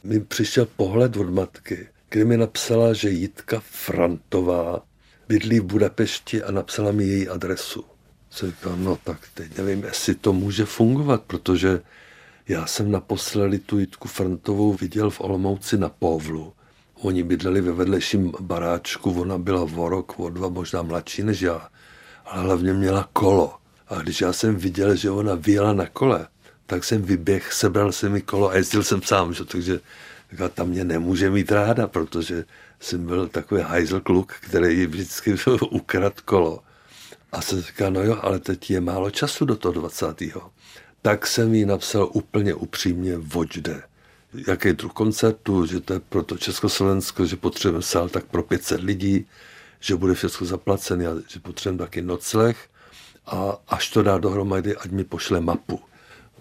mi 0.03 0.19
přišel 0.19 0.65
pohled 0.65 1.17
od 1.17 1.29
matky, 1.29 1.87
kdy 2.09 2.25
mi 2.25 2.37
napsala, 2.37 2.93
že 2.93 3.09
Jitka 3.09 3.61
Frantová 3.65 4.81
bydlí 5.27 5.59
v 5.59 5.63
Budapešti 5.63 6.43
a 6.43 6.51
napsala 6.51 6.91
mi 6.91 7.03
její 7.03 7.27
adresu. 7.27 7.85
Co 8.29 8.47
říkám, 8.47 8.83
no 8.83 8.97
tak 9.03 9.17
teď 9.33 9.57
nevím, 9.57 9.83
jestli 9.83 10.15
to 10.15 10.33
může 10.33 10.65
fungovat, 10.65 11.23
protože 11.23 11.81
já 12.47 12.65
jsem 12.65 12.91
naposledy 12.91 13.59
tu 13.59 13.79
Jitku 13.79 14.07
Frantovou 14.07 14.73
viděl 14.73 15.09
v 15.09 15.21
Olomouci 15.21 15.77
na 15.77 15.89
Povlu. 15.89 16.53
Oni 17.01 17.23
bydleli 17.23 17.61
ve 17.61 17.71
vedlejším 17.71 18.33
baráčku, 18.39 19.21
ona 19.21 19.37
byla 19.37 19.61
o 19.61 19.89
rok, 19.89 20.19
o 20.19 20.29
dva, 20.29 20.49
možná 20.49 20.81
mladší 20.81 21.23
než 21.23 21.41
já, 21.41 21.69
ale 22.25 22.43
hlavně 22.43 22.73
měla 22.73 23.09
kolo. 23.13 23.55
A 23.87 23.95
když 24.01 24.21
já 24.21 24.33
jsem 24.33 24.55
viděl, 24.55 24.95
že 24.95 25.11
ona 25.11 25.35
vyjela 25.35 25.73
na 25.73 25.85
kole, 25.85 26.27
tak 26.65 26.83
jsem 26.83 27.01
vyběh, 27.01 27.53
sebral 27.53 27.91
jsem 27.91 28.11
mi 28.11 28.21
kolo 28.21 28.49
a 28.49 28.55
jezdil 28.55 28.83
jsem 28.83 29.01
sám, 29.01 29.33
že? 29.33 29.45
takže 29.45 29.79
říkala, 30.31 30.49
tam 30.49 30.67
mě 30.67 30.83
nemůže 30.83 31.29
mít 31.29 31.51
ráda, 31.51 31.87
protože 31.87 32.45
jsem 32.79 33.05
byl 33.05 33.27
takový 33.27 33.61
hajzl 33.61 33.99
kluk, 33.99 34.33
který 34.33 34.85
vždycky 34.85 35.35
ukrad 35.71 36.21
kolo. 36.21 36.63
A 37.31 37.41
se 37.41 37.61
říká, 37.61 37.89
no 37.89 38.03
jo, 38.03 38.17
ale 38.21 38.39
teď 38.39 38.71
je 38.71 38.81
málo 38.81 39.11
času 39.11 39.45
do 39.45 39.55
toho 39.55 39.71
20. 39.71 40.23
Tak 41.01 41.27
jsem 41.27 41.53
jí 41.53 41.65
napsal 41.65 42.09
úplně 42.13 42.53
upřímně, 42.53 43.17
voč 43.17 43.57
jde. 43.57 43.83
Jaký 44.47 44.73
druh 44.73 44.93
koncertu, 44.93 45.65
že 45.65 45.79
to 45.79 45.93
je 45.93 45.99
pro 45.99 46.23
to 46.23 46.37
Československo, 46.37 47.25
že 47.25 47.35
potřebujeme 47.35 47.81
sál 47.81 48.09
tak 48.09 48.25
pro 48.25 48.43
500 48.43 48.81
lidí, 48.81 49.25
že 49.79 49.95
bude 49.95 50.13
všechno 50.13 50.47
zaplacené 50.47 51.07
a 51.07 51.11
že 51.27 51.39
potřebujeme 51.39 51.85
taky 51.85 52.01
nocleh 52.01 52.69
a 53.25 53.57
až 53.67 53.89
to 53.89 54.03
dá 54.03 54.17
dohromady, 54.17 54.75
ať 54.75 54.91
mi 54.91 55.03
pošle 55.03 55.41
mapu. 55.41 55.79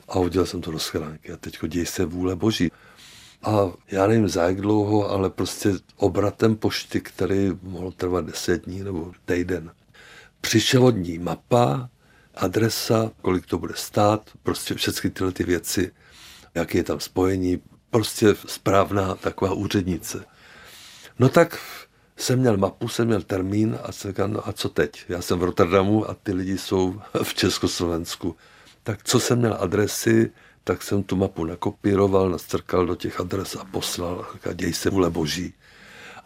A 0.09 0.19
udělal 0.19 0.47
jsem 0.47 0.61
to 0.61 0.71
do 0.71 0.79
schránky 0.79 1.33
a 1.33 1.37
teď 1.37 1.59
děj 1.69 1.87
se 1.87 2.05
vůle 2.05 2.37
boží. 2.37 2.71
A 3.43 3.73
já 3.91 4.07
nevím 4.07 4.29
za 4.29 4.43
jak 4.43 4.61
dlouho, 4.61 5.11
ale 5.11 5.31
prostě 5.31 5.73
obratem 5.97 6.57
pošty, 6.57 7.01
který 7.01 7.51
mohl 7.63 7.93
trvat 7.93 8.25
deset 8.25 8.65
dní 8.65 8.83
nebo 8.83 9.13
týden. 9.25 9.71
Přišel 10.41 10.87
od 10.87 10.97
ní 10.97 11.19
mapa, 11.19 11.91
adresa, 12.35 13.11
kolik 13.23 13.47
to 13.47 13.59
bude 13.59 13.75
stát, 13.77 14.31
prostě 14.43 14.75
všechny 14.75 15.11
tyhle 15.11 15.33
ty 15.33 15.45
věci, 15.45 15.93
jaké 16.55 16.79
je 16.79 16.85
tam 16.85 17.01
spojení, 17.01 17.63
prostě 17.91 18.35
správná 18.47 19.15
taková 19.15 19.53
úřednice. 19.53 20.25
No 21.19 21.29
tak 21.29 21.59
jsem 22.17 22.39
měl 22.39 22.57
mapu, 22.57 22.89
jsem 22.89 23.07
měl 23.07 23.23
termín 23.23 23.79
a 23.83 23.93
jsem 23.93 24.11
říkal, 24.11 24.29
no 24.29 24.49
a 24.49 24.53
co 24.53 24.69
teď? 24.69 25.05
Já 25.09 25.23
jsem 25.23 25.39
v 25.39 25.43
Rotterdamu 25.43 26.11
a 26.11 26.15
ty 26.15 26.33
lidi 26.33 26.59
jsou 26.59 27.01
v 27.23 27.35
Československu. 27.35 28.37
Tak 28.83 29.05
co 29.05 29.21
jsem 29.21 29.39
měl 29.39 29.57
adresy, 29.61 30.31
tak 30.65 30.83
jsem 30.83 31.03
tu 31.03 31.17
mapu 31.17 31.45
nakopíroval, 31.45 32.31
nastrkal 32.31 32.87
do 32.87 32.95
těch 32.95 33.21
adres 33.21 33.57
a 33.57 33.65
poslal. 33.65 34.27
A 34.51 34.53
děj 34.53 34.73
se 34.73 34.91
vůle 34.91 35.11
boží. 35.11 35.55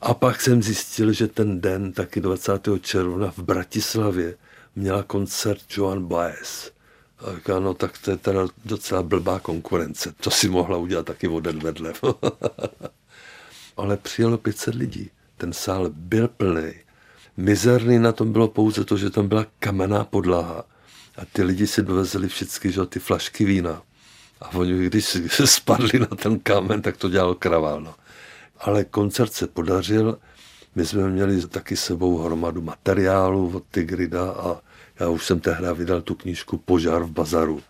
A 0.02 0.14
pak 0.14 0.40
jsem 0.40 0.62
zjistil, 0.62 1.12
že 1.12 1.26
ten 1.26 1.61
den, 1.61 1.92
taky 1.92 2.21
20. 2.21 2.68
června 2.80 3.30
v 3.30 3.38
Bratislavě, 3.38 4.37
měla 4.76 5.02
koncert 5.02 5.62
Joan 5.71 6.04
Baez. 6.06 6.73
A 7.18 7.35
říká, 7.35 7.59
no 7.59 7.75
tak 7.75 7.99
to 7.99 8.11
je 8.11 8.16
teda 8.16 8.47
docela 8.64 9.02
blbá 9.02 9.38
konkurence. 9.38 10.14
To 10.21 10.30
si 10.30 10.49
mohla 10.49 10.76
udělat 10.76 11.06
taky 11.06 11.28
o 11.28 11.40
den 11.40 11.59
vedle. 11.59 11.92
Ale 13.76 13.97
přijelo 13.97 14.38
500 14.38 14.75
lidí. 14.75 15.11
Ten 15.37 15.52
sál 15.52 15.90
byl 15.90 16.28
plný. 16.28 16.73
Mizerný 17.37 17.99
na 17.99 18.12
tom 18.12 18.32
bylo 18.32 18.49
pouze 18.49 18.85
to, 18.85 18.97
že 18.97 19.11
tam 19.11 19.28
byla 19.28 19.47
kamenná 19.59 20.04
podlaha. 20.04 20.64
A 21.16 21.25
ty 21.32 21.42
lidi 21.42 21.66
si 21.66 21.82
dovezli 21.82 22.28
všichni, 22.28 22.73
že 22.73 22.87
ty 22.87 22.99
flašky 22.99 23.44
vína. 23.44 23.82
A 24.40 24.54
oni, 24.54 24.87
když 24.87 25.16
spadli 25.44 25.99
na 25.99 26.06
ten 26.06 26.38
kámen, 26.38 26.82
tak 26.82 26.97
to 26.97 27.09
dělal 27.09 27.35
kravál. 27.35 27.80
No. 27.80 27.94
Ale 28.62 28.85
koncert 28.85 29.33
se 29.33 29.47
podařil. 29.47 30.19
My 30.75 30.87
jsme 30.87 31.09
měli 31.09 31.49
taky 31.49 31.76
sebou 31.76 32.19
hromadu 32.19 32.62
materiálu 32.62 33.57
od 33.57 33.64
Tigrida 33.71 34.31
a 34.31 34.61
já 35.00 35.09
už 35.09 35.26
jsem 35.26 35.40
tehdy 35.40 35.66
vydal 35.75 36.02
tu 36.02 36.14
knížku 36.14 36.59
Požár 36.59 37.02
v 37.02 37.11
bazaru. 37.11 37.61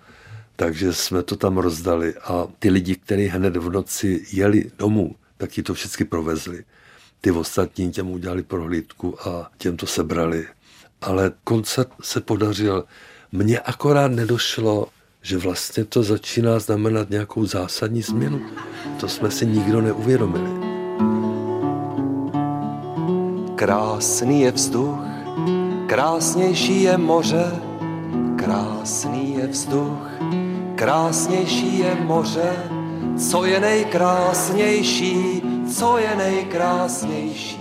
Takže 0.56 0.92
jsme 0.92 1.22
to 1.22 1.36
tam 1.36 1.58
rozdali 1.58 2.14
a 2.14 2.46
ty 2.58 2.70
lidi, 2.70 2.96
kteří 2.96 3.26
hned 3.26 3.56
v 3.56 3.70
noci 3.70 4.24
jeli 4.32 4.70
domů, 4.78 5.14
tak 5.36 5.50
ti 5.50 5.62
to 5.62 5.74
všichni 5.74 6.06
provezli. 6.06 6.64
Ty 7.20 7.30
ostatní 7.30 7.92
těm 7.92 8.10
udělali 8.10 8.42
prohlídku 8.42 9.28
a 9.28 9.50
těm 9.58 9.76
to 9.76 9.86
sebrali. 9.86 10.46
Ale 11.00 11.32
koncert 11.44 11.88
se 12.02 12.20
podařil. 12.20 12.84
Mně 13.32 13.60
akorát 13.60 14.08
nedošlo, 14.08 14.88
že 15.22 15.38
vlastně 15.38 15.84
to 15.84 16.02
začíná 16.02 16.58
znamenat 16.58 17.10
nějakou 17.10 17.46
zásadní 17.46 18.02
změnu. 18.02 18.42
To 19.00 19.08
jsme 19.08 19.30
si 19.30 19.46
nikdo 19.46 19.80
neuvědomili. 19.80 20.61
Krásný 23.62 24.40
je 24.40 24.50
vzduch, 24.50 24.98
krásnější 25.86 26.82
je 26.82 26.98
moře, 26.98 27.62
krásný 28.36 29.34
je 29.34 29.46
vzduch, 29.46 30.10
krásnější 30.74 31.78
je 31.78 31.94
moře, 31.94 32.52
co 33.28 33.44
je 33.44 33.60
nejkrásnější, 33.60 35.42
co 35.74 35.98
je 35.98 36.16
nejkrásnější, 36.16 37.60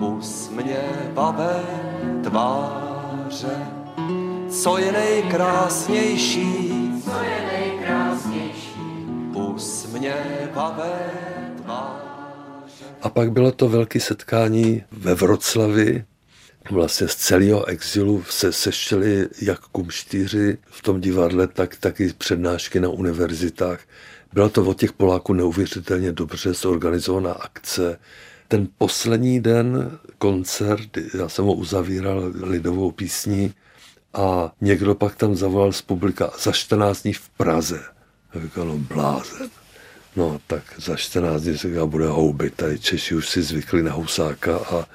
usměvavé 0.00 1.62
tváře, 2.22 3.66
co 4.50 4.78
je 4.78 4.92
nejkrásnější, 4.92 6.72
co 7.04 7.22
je 7.22 7.46
nejkrásnější, 7.52 8.80
usměvavé 9.34 11.10
tváře. 11.62 11.97
A 13.08 13.10
pak 13.10 13.32
bylo 13.32 13.52
to 13.52 13.68
velké 13.68 14.00
setkání 14.00 14.84
ve 14.90 15.14
Vroclavi, 15.14 16.04
vlastně 16.70 17.08
z 17.08 17.14
celého 17.16 17.64
exilu 17.64 18.24
se 18.30 18.52
sešli 18.52 19.28
jak 19.42 19.60
kumštíři 19.60 20.58
v 20.70 20.82
tom 20.82 21.00
divadle, 21.00 21.46
tak 21.46 21.76
taky 21.76 22.12
přednášky 22.18 22.80
na 22.80 22.88
univerzitách. 22.88 23.80
Byla 24.32 24.48
to 24.48 24.64
od 24.64 24.78
těch 24.78 24.92
Poláků 24.92 25.32
neuvěřitelně 25.32 26.12
dobře 26.12 26.54
zorganizovaná 26.54 27.32
akce. 27.32 27.98
Ten 28.48 28.68
poslední 28.78 29.40
den 29.40 29.98
koncert, 30.18 30.96
já 31.18 31.28
jsem 31.28 31.44
ho 31.44 31.52
uzavíral 31.52 32.32
lidovou 32.42 32.90
písní, 32.90 33.54
a 34.14 34.52
někdo 34.60 34.94
pak 34.94 35.16
tam 35.16 35.34
zavolal 35.34 35.72
z 35.72 35.82
publika 35.82 36.30
za 36.42 36.52
14 36.52 37.02
dní 37.02 37.12
v 37.12 37.28
Praze. 37.28 37.80
A 38.30 38.40
říkal, 38.40 38.72
blázen. 38.78 39.50
No 40.18 40.40
tak 40.46 40.62
za 40.78 40.96
14 40.96 41.42
dní 41.42 41.58
se 41.58 41.86
bude 41.86 42.06
houbit. 42.06 42.54
Tady 42.54 42.78
Češi 42.78 43.14
už 43.14 43.28
si 43.28 43.42
zvykli 43.42 43.82
na 43.82 43.92
Husáka 43.92 44.56
a 44.56 44.86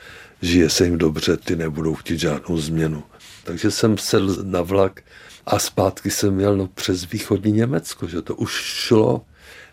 žije 0.41 0.69
se 0.69 0.85
jim 0.85 0.97
dobře, 0.97 1.37
ty 1.37 1.55
nebudou 1.55 1.95
chtít 1.95 2.19
žádnou 2.19 2.57
změnu. 2.57 3.03
Takže 3.43 3.71
jsem 3.71 3.97
sedl 3.97 4.43
na 4.43 4.61
vlak 4.61 5.01
a 5.45 5.59
zpátky 5.59 6.11
jsem 6.11 6.35
měl 6.35 6.57
no, 6.57 6.67
přes 6.67 7.11
východní 7.11 7.51
Německo, 7.51 8.07
že 8.07 8.21
to 8.21 8.35
už 8.35 8.51
šlo. 8.51 9.25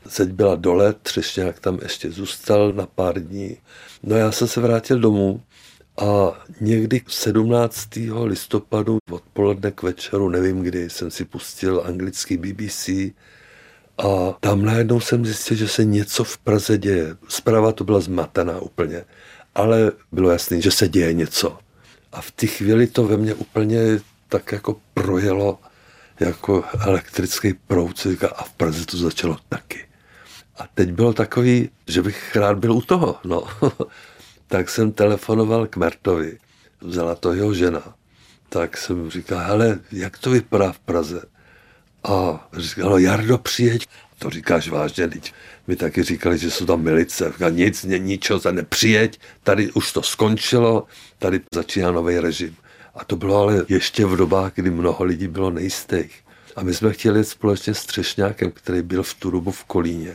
Zeď 0.04 0.28
byla 0.28 0.54
dole, 0.54 0.94
Třešňák 1.02 1.60
tam 1.60 1.78
ještě 1.82 2.10
zůstal 2.10 2.72
na 2.72 2.86
pár 2.86 3.20
dní. 3.20 3.56
No 4.02 4.16
já 4.16 4.32
jsem 4.32 4.48
se 4.48 4.60
vrátil 4.60 4.98
domů 4.98 5.42
a 5.98 6.40
někdy 6.60 7.02
17. 7.08 7.88
listopadu 8.24 8.98
odpoledne 9.10 9.70
k 9.70 9.82
večeru, 9.82 10.28
nevím 10.28 10.62
kdy, 10.62 10.90
jsem 10.90 11.10
si 11.10 11.24
pustil 11.24 11.82
anglický 11.86 12.36
BBC 12.36 12.90
a 14.00 14.36
tam 14.40 14.64
najednou 14.64 15.00
jsem 15.00 15.26
zjistil, 15.26 15.56
že 15.56 15.68
se 15.68 15.84
něco 15.84 16.24
v 16.24 16.38
Praze 16.38 16.78
děje. 16.78 17.16
Zpráva 17.28 17.72
to 17.72 17.84
byla 17.84 18.00
zmatená 18.00 18.60
úplně, 18.60 19.04
ale 19.54 19.92
bylo 20.12 20.30
jasné, 20.30 20.60
že 20.60 20.70
se 20.70 20.88
děje 20.88 21.12
něco. 21.12 21.58
A 22.12 22.20
v 22.20 22.30
té 22.30 22.46
chvíli 22.46 22.86
to 22.86 23.04
ve 23.04 23.16
mně 23.16 23.34
úplně 23.34 24.00
tak 24.28 24.52
jako 24.52 24.80
projelo 24.94 25.58
jako 26.20 26.64
elektrický 26.80 27.54
proud 27.54 28.06
a 28.36 28.44
v 28.44 28.52
Praze 28.52 28.86
to 28.86 28.96
začalo 28.96 29.36
taky. 29.48 29.86
A 30.58 30.66
teď 30.74 30.92
bylo 30.92 31.12
takový, 31.12 31.70
že 31.86 32.02
bych 32.02 32.36
rád 32.36 32.58
byl 32.58 32.72
u 32.72 32.80
toho. 32.80 33.16
No. 33.24 33.42
tak 34.48 34.68
jsem 34.68 34.92
telefonoval 34.92 35.66
k 35.66 35.76
Mertovi, 35.76 36.38
vzala 36.80 37.14
to 37.14 37.32
jeho 37.32 37.54
žena. 37.54 37.94
Tak 38.48 38.76
jsem 38.76 39.10
říkal, 39.10 39.38
hele, 39.38 39.78
jak 39.92 40.18
to 40.18 40.30
vypadá 40.30 40.72
v 40.72 40.78
Praze? 40.78 41.22
A 42.04 42.48
říkal, 42.56 42.98
Jardo, 42.98 43.38
přijeď. 43.38 43.86
To 44.18 44.30
říkáš 44.30 44.68
vážně, 44.68 45.08
teď 45.08 45.32
mi 45.66 45.76
taky 45.76 46.02
říkali, 46.02 46.38
že 46.38 46.50
jsou 46.50 46.66
tam 46.66 46.82
milice. 46.82 47.32
Říkal, 47.32 47.50
nic, 47.50 47.84
ničeho, 47.84 48.38
za 48.38 48.52
nepřijeď, 48.52 49.20
tady 49.42 49.72
už 49.72 49.92
to 49.92 50.02
skončilo, 50.02 50.86
tady 51.18 51.40
začíná 51.54 51.90
nový 51.90 52.18
režim. 52.18 52.56
A 52.94 53.04
to 53.04 53.16
bylo 53.16 53.36
ale 53.36 53.64
ještě 53.68 54.06
v 54.06 54.16
dobách, 54.16 54.52
kdy 54.54 54.70
mnoho 54.70 55.04
lidí 55.04 55.28
bylo 55.28 55.50
nejistých. 55.50 56.24
A 56.56 56.62
my 56.62 56.74
jsme 56.74 56.92
chtěli 56.92 57.20
jít 57.20 57.28
společně 57.28 57.74
s 57.74 57.86
Třešňákem, 57.86 58.50
který 58.50 58.82
byl 58.82 59.02
v 59.02 59.14
tu 59.14 59.30
dobu 59.30 59.50
v 59.50 59.64
Kolíně. 59.64 60.14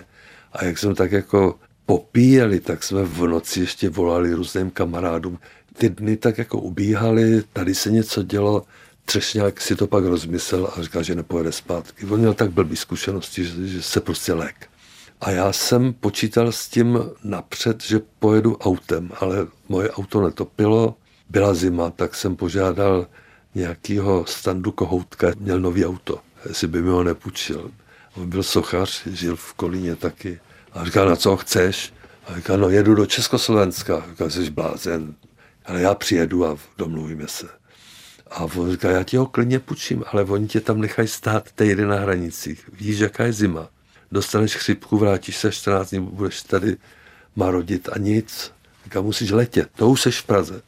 A 0.54 0.66
jak 0.66 0.78
jsem 0.78 0.96
tak 0.96 1.12
jako 1.12 1.56
popíjeli, 1.86 2.60
tak 2.60 2.84
jsme 2.84 3.04
v 3.04 3.28
noci 3.28 3.60
ještě 3.60 3.90
volali 3.90 4.34
různým 4.34 4.72
kamarádům. 4.72 5.40
Ty 5.78 5.90
dny 5.90 6.18
tak 6.18 6.38
jako 6.38 6.60
ubíhaly, 6.60 7.44
tady 7.54 7.76
se 7.76 7.92
něco 7.92 8.24
dělo, 8.24 8.64
Třešňák 9.06 9.62
si 9.62 9.76
to 9.76 9.88
pak 9.88 10.06
rozmyslel 10.06 10.74
a 10.78 10.84
říkal, 10.84 11.04
že 11.04 11.16
nepojede 11.16 11.52
zpátky. 11.52 12.06
On 12.06 12.20
měl 12.20 12.34
tak 12.34 12.52
blbý 12.52 12.76
zkušenosti, 12.76 13.46
že, 13.46 13.68
že 13.68 13.82
se 13.82 14.02
prostě 14.02 14.34
lek. 14.34 14.70
A 15.22 15.32
já 15.32 15.54
jsem 15.54 15.94
počítal 15.94 16.52
s 16.52 16.68
tím 16.68 17.00
napřed, 17.24 17.84
že 17.84 18.00
pojedu 18.20 18.58
autem, 18.58 19.12
ale 19.20 19.48
moje 19.70 19.92
auto 19.92 20.22
netopilo, 20.22 20.96
byla 21.30 21.54
zima, 21.54 21.90
tak 21.90 22.16
jsem 22.16 22.36
požádal 22.36 23.08
nějakého 23.56 24.26
standu 24.26 24.72
kohoutka, 24.72 25.32
měl 25.40 25.60
nový 25.60 25.86
auto, 25.86 26.20
jestli 26.48 26.68
by 26.68 26.82
mi 26.82 26.90
ho 26.90 27.04
nepůjčil. 27.04 27.72
On 28.16 28.30
byl 28.30 28.44
sochař, 28.44 29.08
žil 29.08 29.36
v 29.36 29.54
Kolíně 29.54 29.96
taky. 29.96 30.40
A 30.72 30.86
říkal, 30.86 31.10
na 31.10 31.16
co 31.16 31.38
chceš? 31.38 31.94
A 32.28 32.36
říkal, 32.36 32.58
no 32.58 32.70
jedu 32.70 32.96
do 32.96 33.06
Československa. 33.06 34.06
Říkal, 34.10 34.30
jsi 34.30 34.50
blázen, 34.50 35.16
ale 35.66 35.82
já 35.82 35.96
přijedu 35.96 36.46
a 36.46 36.58
domluvíme 36.78 37.28
se. 37.28 37.48
A 38.32 38.44
on 38.44 38.72
říká, 38.72 38.92
já 38.92 39.04
ti 39.04 39.18
ho 39.18 39.26
klidně 39.26 39.60
půjčím, 39.60 40.04
ale 40.12 40.24
oni 40.24 40.48
tě 40.48 40.62
tam 40.62 40.82
nechají 40.82 41.08
stát 41.08 41.52
týden 41.52 41.88
na 41.88 42.00
hranicích. 42.00 42.70
Víš, 42.74 43.00
jaká 43.00 43.24
je 43.24 43.34
zima. 43.34 43.70
Dostaneš 44.12 44.56
chřipku, 44.56 44.98
vrátíš 44.98 45.38
se 45.38 45.52
14 45.52 45.90
dní, 45.90 46.00
budeš 46.00 46.42
tady 46.42 46.78
marodit 47.36 47.90
a 47.90 47.98
nic. 47.98 48.52
Říká, 48.84 49.02
musíš 49.02 49.32
letět, 49.32 49.70
to 49.76 49.90
už 49.90 50.02
seš 50.02 50.22
v 50.22 50.26
Praze. 50.26 50.62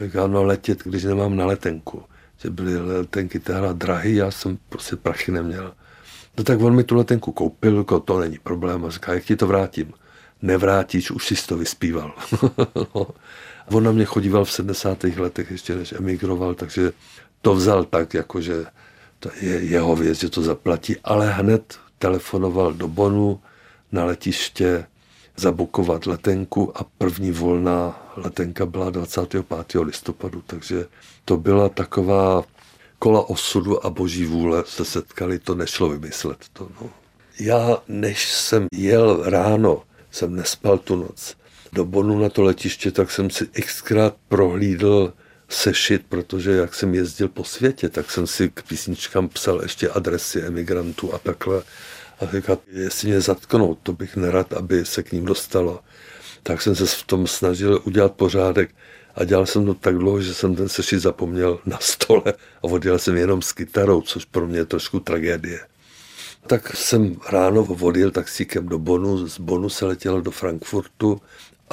Říká, 0.00 0.26
no 0.26 0.42
letět, 0.42 0.82
když 0.84 1.04
nemám 1.04 1.36
na 1.36 1.46
letenku. 1.46 2.02
Že 2.38 2.50
byly 2.50 2.80
letenky 2.80 3.40
tehdy 3.40 3.66
drahý, 3.72 4.14
já 4.16 4.30
jsem 4.30 4.58
prostě 4.68 4.96
prachy 4.96 5.32
neměl. 5.32 5.74
No 6.38 6.44
tak 6.44 6.60
on 6.60 6.74
mi 6.74 6.84
tu 6.84 6.96
letenku 6.96 7.32
koupil, 7.32 7.78
jako 7.78 8.00
to 8.00 8.20
není 8.20 8.38
problém. 8.42 8.84
A 8.84 8.90
říká, 8.90 9.14
jak 9.14 9.24
ti 9.24 9.36
to 9.36 9.46
vrátím? 9.46 9.92
Nevrátíš, 10.42 11.10
už 11.10 11.26
jsi 11.26 11.46
to 11.46 11.56
vyspíval. 11.56 12.14
no. 12.94 13.06
On 13.70 13.84
na 13.84 13.92
mě 13.92 14.04
chodíval 14.04 14.44
v 14.44 14.52
70. 14.52 15.04
letech, 15.04 15.50
ještě 15.50 15.74
než 15.74 15.92
emigroval, 15.92 16.54
takže 16.54 16.92
to 17.42 17.54
vzal 17.54 17.84
tak, 17.84 18.14
jako 18.14 18.40
že 18.40 18.66
to 19.18 19.30
je 19.40 19.64
jeho 19.64 19.96
věc, 19.96 20.18
že 20.18 20.30
to 20.30 20.42
zaplatí, 20.42 20.96
ale 21.04 21.32
hned 21.32 21.78
telefonoval 21.98 22.72
do 22.72 22.88
Bonu 22.88 23.40
na 23.92 24.04
letiště 24.04 24.86
zabukovat 25.36 26.06
letenku 26.06 26.78
a 26.78 26.84
první 26.98 27.32
volná 27.32 28.12
letenka 28.16 28.66
byla 28.66 28.90
25. 28.90 29.44
listopadu, 29.80 30.42
takže 30.46 30.86
to 31.24 31.36
byla 31.36 31.68
taková 31.68 32.44
kola 32.98 33.28
osudu 33.28 33.86
a 33.86 33.90
boží 33.90 34.24
vůle 34.24 34.64
se 34.66 34.84
setkali, 34.84 35.38
to 35.38 35.54
nešlo 35.54 35.88
vymyslet. 35.88 36.38
To, 36.52 36.68
no. 36.80 36.90
Já, 37.40 37.78
než 37.88 38.32
jsem 38.32 38.66
jel 38.74 39.30
ráno, 39.30 39.82
jsem 40.10 40.36
nespal 40.36 40.78
tu 40.78 40.96
noc, 40.96 41.36
do 41.74 41.84
Bonu 41.84 42.18
na 42.18 42.28
to 42.28 42.42
letiště, 42.42 42.90
tak 42.90 43.10
jsem 43.10 43.30
si 43.30 43.46
xkrát 43.46 44.16
prohlídl 44.28 45.12
sešit, 45.48 46.06
protože 46.08 46.50
jak 46.50 46.74
jsem 46.74 46.94
jezdil 46.94 47.28
po 47.28 47.44
světě, 47.44 47.88
tak 47.88 48.10
jsem 48.10 48.26
si 48.26 48.50
k 48.50 48.62
písničkám 48.62 49.28
psal 49.28 49.62
ještě 49.62 49.88
adresy 49.88 50.42
emigrantů 50.42 51.14
a 51.14 51.18
takhle. 51.18 51.62
A 52.20 52.36
říkat, 52.36 52.60
jestli 52.72 53.08
mě 53.08 53.20
zatknou, 53.20 53.74
to 53.82 53.92
bych 53.92 54.16
nerad, 54.16 54.52
aby 54.52 54.84
se 54.84 55.02
k 55.02 55.12
ním 55.12 55.24
dostalo. 55.24 55.80
Tak 56.42 56.62
jsem 56.62 56.74
se 56.76 56.86
v 56.86 57.02
tom 57.02 57.26
snažil 57.26 57.82
udělat 57.84 58.12
pořádek 58.12 58.74
a 59.14 59.24
dělal 59.24 59.46
jsem 59.46 59.66
to 59.66 59.74
tak 59.74 59.98
dlouho, 59.98 60.20
že 60.20 60.34
jsem 60.34 60.54
ten 60.54 60.68
sešit 60.68 61.00
zapomněl 61.00 61.60
na 61.66 61.78
stole 61.80 62.32
a 62.62 62.64
odjel 62.64 62.98
jsem 62.98 63.16
jenom 63.16 63.42
s 63.42 63.52
kytarou, 63.52 64.00
což 64.00 64.24
pro 64.24 64.46
mě 64.46 64.58
je 64.58 64.64
trošku 64.64 65.00
tragédie. 65.00 65.60
Tak 66.46 66.76
jsem 66.76 67.16
ráno 67.30 67.64
odjel 67.64 68.10
taxíkem 68.10 68.68
do 68.68 68.78
Bonu, 68.78 69.28
z 69.28 69.40
Bonu 69.40 69.68
se 69.68 69.86
letělo 69.86 70.20
do 70.20 70.30
Frankfurtu 70.30 71.20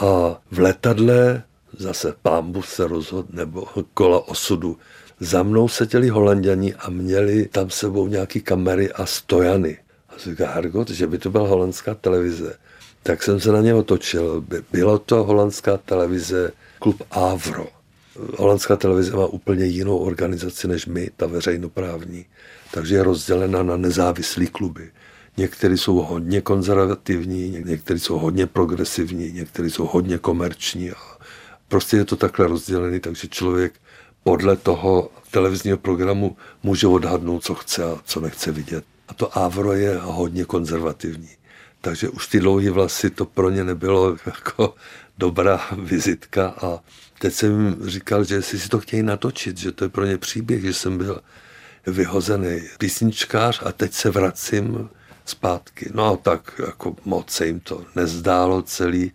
a 0.02 0.42
v 0.52 0.60
letadle 0.60 1.44
zase 1.78 2.14
pámbu 2.22 2.62
se 2.62 2.88
rozhodl, 2.88 3.28
nebo 3.34 3.68
kola 3.94 4.28
osudu. 4.28 4.78
Za 5.20 5.44
mnou 5.44 5.68
seděli 5.68 6.10
holanděni 6.10 6.76
a 6.76 6.90
měli 6.90 7.46
tam 7.46 7.70
sebou 7.70 8.08
nějaký 8.08 8.42
kamery 8.42 8.92
a 8.92 9.06
stojany. 9.06 9.78
A 10.10 10.18
říká 10.18 10.52
Hargot, 10.52 10.90
že 10.90 11.08
by 11.08 11.18
to 11.18 11.30
byla 11.30 11.48
holandská 11.48 11.96
televize. 11.96 12.54
Tak 13.04 13.24
jsem 13.24 13.40
se 13.40 13.52
na 13.52 13.62
ně 13.62 13.74
otočil. 13.74 14.46
Bylo 14.72 15.00
to 15.00 15.24
holandská 15.24 15.78
televize 15.78 16.52
klub 16.80 17.04
Avro. 17.12 17.68
Holandská 18.38 18.76
televize 18.76 19.16
má 19.16 19.26
úplně 19.26 19.66
jinou 19.66 19.98
organizaci 19.98 20.68
než 20.68 20.86
my, 20.86 21.10
ta 21.18 21.26
veřejnoprávní. 21.26 22.26
Takže 22.74 22.96
je 22.96 23.04
rozdělena 23.04 23.64
na 23.64 23.78
nezávislé 23.78 24.46
kluby. 24.46 24.92
Někteří 25.38 25.78
jsou 25.78 25.96
hodně 25.96 26.42
konzervativní, 26.42 27.50
někteří 27.66 28.00
jsou 28.00 28.18
hodně 28.18 28.48
progresivní, 28.48 29.32
někteří 29.32 29.70
jsou 29.70 29.86
hodně 29.86 30.18
komerční. 30.18 30.92
A 30.92 31.18
prostě 31.68 31.98
je 31.98 32.06
to 32.06 32.16
takhle 32.16 32.48
rozdělený, 32.48 33.00
takže 33.00 33.28
člověk 33.28 33.74
podle 34.24 34.56
toho 34.56 35.12
televizního 35.32 35.78
programu 35.78 36.38
může 36.64 36.88
odhadnout, 36.88 37.44
co 37.44 37.56
chce 37.56 37.84
a 37.84 38.00
co 38.06 38.20
nechce 38.20 38.52
vidět. 38.52 38.84
A 39.08 39.14
to 39.14 39.38
Avro 39.38 39.74
je 39.74 39.98
hodně 40.02 40.46
konzervativní. 40.46 41.30
Takže 41.82 42.10
už 42.10 42.28
ty 42.28 42.40
dlouhé 42.40 42.72
vlasy 42.72 43.10
to 43.10 43.26
pro 43.26 43.50
ně 43.50 43.64
nebylo 43.64 44.18
jako 44.26 44.76
dobrá 45.18 45.62
vizitka 45.78 46.48
a 46.48 46.80
teď 47.20 47.34
jsem 47.34 47.78
říkal, 47.86 48.24
že 48.24 48.42
si 48.42 48.70
to 48.70 48.80
chtějí 48.80 49.04
natočit, 49.04 49.58
že 49.58 49.72
to 49.72 49.86
je 49.86 49.90
pro 49.90 50.06
ně 50.06 50.18
příběh, 50.18 50.62
že 50.62 50.74
jsem 50.74 50.98
byl 50.98 51.22
vyhozený 51.88 52.62
písničkář 52.78 53.62
a 53.66 53.72
teď 53.72 53.94
se 53.94 54.10
vracím 54.10 54.90
zpátky. 55.32 55.92
No 55.94 56.14
a 56.14 56.18
tak 56.18 56.62
jako 56.66 56.96
moc 57.06 57.30
se 57.30 57.48
jim 57.48 57.60
to 57.60 57.84
nezdálo 57.96 58.62
celý. 58.62 59.12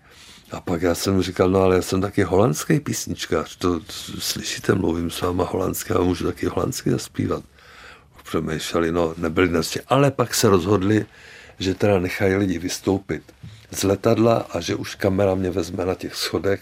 A 0.50 0.60
pak 0.60 0.82
já 0.82 0.94
jsem 0.94 1.22
říkal, 1.22 1.50
no 1.50 1.60
ale 1.60 1.76
já 1.76 1.82
jsem 1.82 2.00
taky 2.00 2.22
holandský 2.22 2.80
písničkář, 2.80 3.56
to, 3.56 3.80
slyšíte, 4.18 4.74
mluvím 4.74 5.10
s 5.10 5.20
váma 5.20 5.44
holandsky 5.44 5.92
a 5.92 6.00
můžu 6.00 6.26
taky 6.26 6.46
holandsky 6.46 6.90
zaspívat. 6.90 7.44
Přemýšleli, 8.22 8.92
no 8.92 9.14
nebyli 9.16 9.48
nás 9.48 9.78
ale 9.86 10.10
pak 10.10 10.34
se 10.34 10.48
rozhodli, 10.48 11.06
že 11.58 11.74
teda 11.74 11.98
nechají 11.98 12.34
lidi 12.34 12.58
vystoupit 12.58 13.22
z 13.70 13.82
letadla 13.82 14.46
a 14.50 14.60
že 14.60 14.74
už 14.74 14.94
kamera 14.94 15.34
mě 15.34 15.50
vezme 15.50 15.84
na 15.84 15.94
těch 15.94 16.14
schodech 16.14 16.60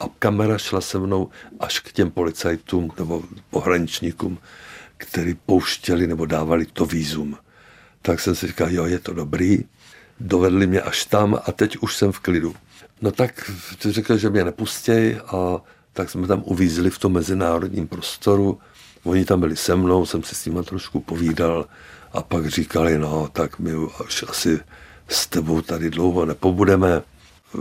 a 0.00 0.04
kamera 0.18 0.58
šla 0.58 0.80
se 0.80 0.98
mnou 0.98 1.28
až 1.60 1.80
k 1.80 1.92
těm 1.92 2.10
policajtům 2.10 2.92
nebo 2.98 3.22
pohraničníkům, 3.50 4.38
který 4.96 5.34
pouštěli 5.34 6.06
nebo 6.06 6.26
dávali 6.26 6.66
to 6.66 6.86
výzum 6.86 7.38
tak 8.06 8.20
jsem 8.20 8.34
si 8.34 8.46
říkal, 8.46 8.70
jo, 8.70 8.86
je 8.86 8.98
to 8.98 9.12
dobrý. 9.12 9.64
Dovedli 10.20 10.66
mě 10.66 10.80
až 10.80 11.04
tam 11.04 11.38
a 11.44 11.52
teď 11.52 11.76
už 11.76 11.96
jsem 11.96 12.12
v 12.12 12.20
klidu. 12.20 12.54
No 13.02 13.12
tak 13.12 13.50
řekl, 13.80 14.16
že 14.16 14.30
mě 14.30 14.44
nepustěj 14.44 15.20
a 15.26 15.60
tak 15.92 16.10
jsme 16.10 16.26
tam 16.26 16.42
uvízli 16.44 16.90
v 16.90 16.98
tom 16.98 17.12
mezinárodním 17.12 17.88
prostoru. 17.88 18.58
Oni 19.04 19.24
tam 19.24 19.40
byli 19.40 19.56
se 19.56 19.76
mnou, 19.76 20.06
jsem 20.06 20.22
si 20.22 20.34
s 20.34 20.46
nimi 20.46 20.62
trošku 20.62 21.00
povídal 21.00 21.66
a 22.12 22.22
pak 22.22 22.46
říkali, 22.46 22.98
no 22.98 23.28
tak 23.32 23.58
my 23.58 23.74
už 23.76 24.24
asi 24.28 24.60
s 25.08 25.26
tebou 25.26 25.60
tady 25.60 25.90
dlouho 25.90 26.24
nepobudeme. 26.24 27.02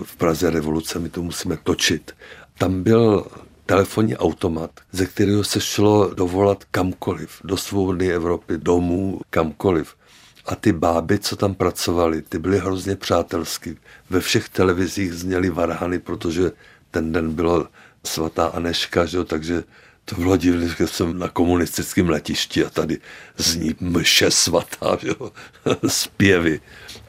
V 0.03 0.15
Praze 0.15 0.49
revoluce 0.49 0.99
my 0.99 1.09
to 1.09 1.21
musíme 1.21 1.57
točit. 1.63 2.11
Tam 2.57 2.83
byl 2.83 3.25
telefonní 3.65 4.17
automat, 4.17 4.71
ze 4.91 5.05
kterého 5.05 5.43
se 5.43 5.61
šlo 5.61 6.13
dovolat 6.13 6.63
kamkoliv, 6.71 7.41
do 7.43 7.57
svobodné 7.57 8.05
Evropy, 8.05 8.57
domů, 8.57 9.21
kamkoliv. 9.29 9.95
A 10.45 10.55
ty 10.55 10.71
báby, 10.71 11.19
co 11.19 11.35
tam 11.35 11.55
pracovali, 11.55 12.21
ty 12.21 12.39
byly 12.39 12.59
hrozně 12.59 12.95
přátelský. 12.95 13.77
Ve 14.09 14.19
všech 14.19 14.49
televizích 14.49 15.13
zněly 15.13 15.49
varhany, 15.49 15.99
protože 15.99 16.51
ten 16.91 17.11
den 17.11 17.33
bylo 17.33 17.67
svatá 18.03 18.45
Aneška, 18.45 19.05
že 19.05 19.17
jo, 19.17 19.23
takže 19.23 19.63
to 20.05 20.15
bylo 20.15 20.37
divné, 20.37 20.67
že 20.77 20.87
jsem 20.87 21.19
na 21.19 21.27
komunistickém 21.27 22.09
letišti 22.09 22.65
a 22.65 22.69
tady 22.69 22.97
zní 23.37 23.75
mše 23.79 24.31
svatá, 24.31 24.97
jo, 25.01 25.31
zpěvy. 25.87 26.61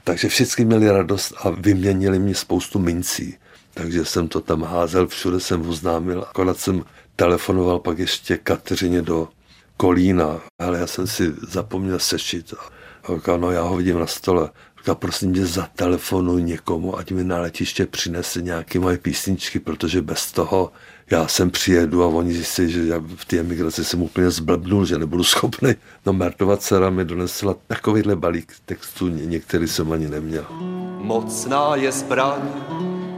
Takže 0.05 0.29
všichni 0.29 0.65
měli 0.65 0.91
radost 0.91 1.35
a 1.39 1.51
vyměnili 1.51 2.19
mě 2.19 2.35
spoustu 2.35 2.79
mincí. 2.79 3.37
Takže 3.75 4.05
jsem 4.05 4.29
to 4.29 4.41
tam 4.41 4.63
házel, 4.63 5.07
všude 5.07 5.41
jsem 5.41 5.69
oznámil. 5.69 6.27
Akorát 6.31 6.59
jsem 6.59 6.85
telefonoval 7.17 7.79
pak 7.79 7.99
ještě 7.99 8.37
Kateřině 8.37 9.03
do 9.03 9.29
Kolína, 9.77 10.41
ale 10.59 10.79
já 10.79 10.87
jsem 10.87 11.07
si 11.07 11.35
zapomněl 11.49 11.99
sešit 11.99 12.55
Říká, 13.15 13.37
no 13.37 13.51
já 13.51 13.63
ho 13.63 13.77
vidím 13.77 13.99
na 13.99 14.07
stole. 14.07 14.51
Říká, 14.79 14.95
prosím 14.95 15.35
tě, 15.35 15.47
zatelefonuj 15.47 16.43
někomu, 16.43 16.99
ať 16.99 17.13
mi 17.13 17.25
na 17.25 17.39
letiště 17.39 17.87
přinese 17.87 18.43
nějaké 18.43 18.79
moje 18.79 18.99
písničky, 18.99 19.59
protože 19.59 20.03
bez 20.03 20.33
toho 20.33 20.73
já 21.11 21.29
sem 21.29 21.51
přijedu 21.51 22.03
a 22.03 22.07
oni 22.07 22.33
zjistí, 22.33 22.71
že 22.71 22.87
já 22.87 22.99
v 23.17 23.25
té 23.25 23.39
emigraci 23.39 23.85
jsem 23.85 24.03
úplně 24.03 24.31
zblbnul, 24.31 24.87
že 24.87 24.99
nebudu 24.99 25.25
schopný. 25.25 25.75
No 26.07 26.13
Mertova 26.13 26.57
dcera 26.57 26.91
mi 26.91 27.05
donesla 27.05 27.55
takovýhle 27.67 28.17
balík 28.17 28.53
textů, 28.65 29.09
některý 29.09 29.69
jsem 29.69 29.93
ani 29.93 30.09
neměl. 30.09 30.47
Mocná 31.01 31.77
je 31.77 31.93
zbraň, 31.93 32.41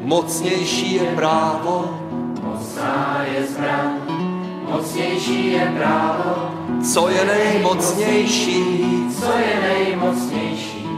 mocnější 0.01 0.95
je 0.95 1.15
právo. 1.15 2.01
Mocná 2.43 3.25
je 3.25 3.47
zbraň, 3.47 4.08
mocnější 4.71 5.53
je 5.53 5.73
právo. 5.77 6.55
Co 6.93 7.09
je 7.09 7.25
nejmocnější? 7.25 8.65
Co 9.21 9.33
je 9.39 9.61
nejmocnější? 9.63 10.89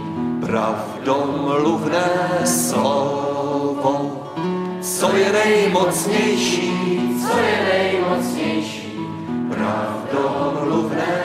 Pravdomluvné 0.41 2.29
slovo. 2.45 4.23
Co 4.83 5.17
je 5.17 5.33
nejmocnější? 5.33 6.73
Co 7.23 7.39
je 7.39 7.69
nejmocnější? 7.73 8.93
Pravdomluvné 9.51 11.21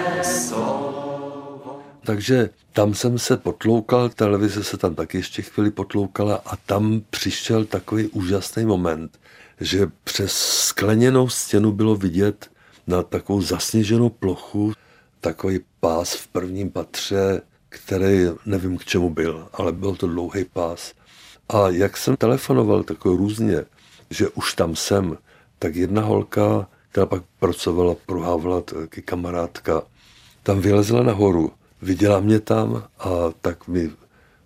Takže 2.05 2.49
tam 2.73 2.93
jsem 2.93 3.19
se 3.19 3.37
potloukal, 3.37 4.09
televize 4.09 4.63
se 4.63 4.77
tam 4.77 4.95
taky 4.95 5.17
ještě 5.17 5.41
chvíli 5.41 5.71
potloukala 5.71 6.41
a 6.45 6.55
tam 6.55 7.01
přišel 7.09 7.65
takový 7.65 8.07
úžasný 8.07 8.65
moment, 8.65 9.19
že 9.61 9.87
přes 10.03 10.31
skleněnou 10.37 11.29
stěnu 11.29 11.71
bylo 11.71 11.95
vidět 11.95 12.51
na 12.87 13.03
takovou 13.03 13.41
zasněženou 13.41 14.09
plochu 14.09 14.73
takový 15.21 15.59
pás 15.79 16.15
v 16.15 16.27
prvním 16.27 16.71
patře, 16.71 17.41
který 17.69 18.27
nevím 18.45 18.77
k 18.77 18.85
čemu 18.85 19.09
byl, 19.09 19.47
ale 19.53 19.71
byl 19.71 19.95
to 19.95 20.07
dlouhý 20.07 20.45
pás. 20.45 20.93
A 21.49 21.69
jak 21.69 21.97
jsem 21.97 22.15
telefonoval 22.17 22.83
takový 22.83 23.17
různě, 23.17 23.65
že 24.09 24.29
už 24.29 24.53
tam 24.53 24.75
jsem, 24.75 25.17
tak 25.59 25.75
jedna 25.75 26.01
holka, 26.01 26.67
která 26.91 27.05
pak 27.05 27.23
pracovala 27.39 27.95
pro 28.05 28.21
Havla, 28.21 28.61
taky 28.61 29.01
kamarádka, 29.01 29.81
tam 30.43 30.59
vylezla 30.59 31.03
nahoru, 31.03 31.51
viděla 31.81 32.19
mě 32.19 32.39
tam 32.39 32.83
a 32.99 33.09
tak 33.41 33.67
mi 33.67 33.91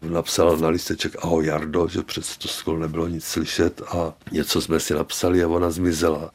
napsala 0.02 0.56
na 0.56 0.70
listeček 0.70 1.16
ahoj 1.22 1.46
Jardo, 1.46 1.88
že 1.88 2.02
přece 2.02 2.40
to 2.40 2.48
skoro 2.48 2.80
nebylo 2.80 3.08
nic 3.08 3.26
slyšet 3.26 3.82
a 3.82 4.14
něco 4.32 4.62
jsme 4.62 4.80
si 4.80 4.94
napsali 4.94 5.44
a 5.44 5.48
ona 5.48 5.72
zmizela. 5.72 6.32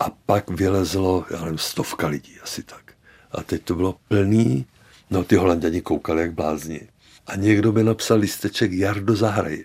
A 0.00 0.10
pak 0.26 0.50
vylezlo, 0.50 1.24
já 1.30 1.40
nevím, 1.40 1.58
stovka 1.58 2.06
lidí 2.06 2.40
asi 2.42 2.62
tak. 2.62 2.92
A 3.32 3.42
teď 3.42 3.62
to 3.62 3.74
bylo 3.74 3.96
plný, 4.08 4.66
no 5.10 5.24
ty 5.24 5.36
holanděni 5.36 5.80
koukali 5.80 6.22
jak 6.22 6.32
blázni. 6.32 6.80
A 7.26 7.36
někdo 7.36 7.72
by 7.72 7.84
napsal 7.84 8.18
listeček 8.18 8.72
Jardo 8.72 9.16
zahraj. 9.16 9.64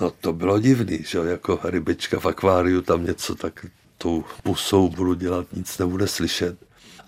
No 0.00 0.10
to 0.10 0.32
bylo 0.32 0.58
divný, 0.58 0.98
že 1.06 1.18
jo, 1.18 1.24
jako 1.24 1.60
rybička 1.64 2.20
v 2.20 2.26
akváriu, 2.26 2.80
tam 2.80 3.04
něco 3.04 3.34
tak 3.34 3.66
tou 3.98 4.24
pusou 4.42 4.88
budu 4.88 5.14
dělat, 5.14 5.46
nic 5.52 5.78
nebude 5.78 6.08
slyšet. 6.08 6.56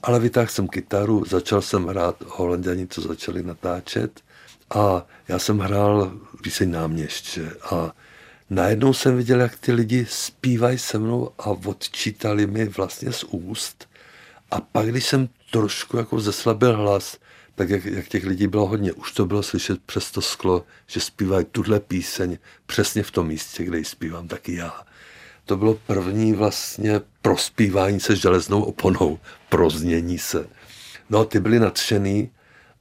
Ale 0.03 0.21
vytáhl 0.21 0.47
jsem 0.47 0.69
kytaru, 0.69 1.25
začal 1.29 1.63
jsem 1.63 1.87
hrát, 1.87 2.17
holanděni 2.27 2.87
to 2.87 3.01
začali 3.01 3.43
natáčet 3.43 4.21
a 4.71 5.07
já 5.29 5.39
jsem 5.39 5.59
hrál 5.59 6.13
píseň 6.43 6.71
náměště 6.71 7.51
a 7.71 7.93
najednou 8.51 8.93
jsem 8.93 9.17
viděl, 9.17 9.41
jak 9.41 9.59
ty 9.59 9.73
lidi 9.73 10.07
zpívají 10.11 10.79
se 10.79 10.99
mnou 10.99 11.31
a 11.39 11.47
odčítali 11.47 12.47
mi 12.47 12.65
vlastně 12.69 13.13
z 13.13 13.25
úst. 13.25 13.89
A 14.51 14.61
pak, 14.61 14.87
když 14.87 15.07
jsem 15.07 15.29
trošku 15.51 15.97
jako 15.97 16.21
zeslabil 16.21 16.77
hlas, 16.77 17.19
tak 17.55 17.71
jak, 17.71 17.85
jak 17.85 18.09
těch 18.09 18.25
lidí 18.25 18.47
bylo 18.47 18.67
hodně, 18.67 18.93
už 18.93 19.13
to 19.13 19.27
bylo 19.27 19.43
slyšet 19.43 19.81
přes 19.87 20.11
to 20.11 20.23
sklo, 20.23 20.65
že 20.87 21.01
zpívají 21.01 21.47
tuhle 21.53 21.81
píseň 21.81 22.39
přesně 22.67 23.03
v 23.03 23.11
tom 23.11 23.27
místě, 23.27 23.65
kde 23.65 23.79
ji 23.79 23.85
zpívám 23.85 24.29
taky 24.29 24.55
já. 24.55 24.83
To 25.45 25.57
bylo 25.57 25.75
první 25.75 26.33
vlastně 26.33 27.01
prospívání 27.23 28.01
se 28.01 28.17
železnou 28.17 28.63
oponou, 28.63 29.19
proznění 29.49 30.19
se. 30.19 30.49
No, 31.11 31.25
ty 31.25 31.41
byli 31.41 31.61
nadšený 31.61 32.31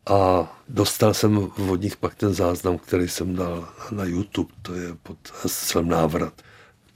a 0.05 0.51
dostal 0.69 1.13
jsem 1.13 1.51
od 1.69 1.81
nich 1.81 1.97
pak 1.97 2.15
ten 2.15 2.33
záznam, 2.33 2.77
který 2.77 3.07
jsem 3.07 3.35
dal 3.35 3.69
na 3.91 4.03
YouTube, 4.03 4.53
to 4.61 4.73
je 4.73 4.95
pod 5.03 5.17
heslem 5.43 5.89
návrat. 5.89 6.33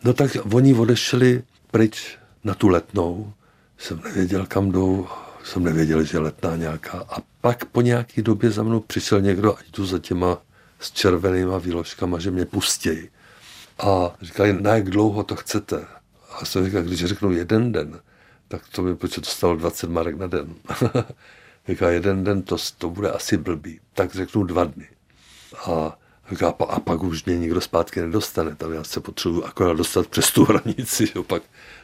No 0.04 0.14
tak 0.14 0.38
oni 0.54 0.74
odešli 0.74 1.44
pryč 1.72 2.18
na 2.44 2.54
tu 2.54 2.68
letnou, 2.68 3.34
jsem 3.78 4.02
nevěděl, 4.04 4.46
kam 4.46 4.72
jdou, 4.72 5.08
jsem 5.44 5.64
nevěděl, 5.64 6.04
že 6.04 6.18
je 6.18 6.22
letná 6.22 6.56
nějaká. 6.56 7.06
A 7.10 7.18
pak 7.42 7.66
po 7.66 7.82
nějaké 7.82 8.22
době 8.22 8.52
za 8.52 8.64
mnou 8.64 8.80
přišel 8.80 9.22
někdo, 9.22 9.58
ať 9.58 9.72
tu 9.72 9.86
za 9.86 10.00
těma 10.00 10.38
s 10.80 10.92
červenýma 10.92 11.58
výložkama, 11.58 12.20
že 12.20 12.32
mě 12.32 12.46
pustějí. 12.46 13.10
A 13.80 14.16
říkali, 14.22 14.62
na 14.62 14.76
jak 14.76 14.90
dlouho 14.90 15.24
to 15.24 15.36
chcete? 15.36 15.86
A 16.40 16.46
jsem 16.46 16.66
říkal, 16.66 16.84
když 16.84 17.06
řeknu 17.06 17.32
jeden 17.32 17.72
den, 17.72 18.00
tak 18.48 18.62
to 18.72 18.82
mi 18.82 18.96
počet 18.96 19.24
to 19.24 19.30
stalo 19.30 19.56
20 19.56 19.90
marek 19.90 20.18
na 20.18 20.28
den. 20.28 20.56
říká, 21.70 21.90
jeden 21.90 22.24
den 22.24 22.42
to, 22.42 22.56
to 22.78 22.90
bude 22.90 23.12
asi 23.12 23.38
blbý. 23.38 23.80
Tak 23.94 24.14
řeknu 24.14 24.44
dva 24.44 24.64
dny. 24.64 24.88
A 25.66 26.00
říká, 26.32 26.48
a 26.70 26.80
pak 26.80 27.04
už 27.04 27.26
mě 27.26 27.38
nikdo 27.38 27.62
zpátky 27.62 28.02
nedostane. 28.02 28.56
Tam 28.56 28.74
já 28.74 28.84
se 28.84 29.00
potřebuji 29.00 29.46
akorát 29.46 29.78
dostat 29.78 30.08
přes 30.08 30.32
tu 30.32 30.44
hranici. 30.50 31.06
Že? 31.06 31.14
Pak 31.28 31.44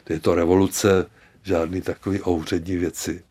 je 0.09 0.19
to 0.19 0.35
revoluce, 0.35 1.05
žádný 1.43 1.81
takový 1.81 2.21
ouřední 2.27 2.77
věci. 2.77 3.23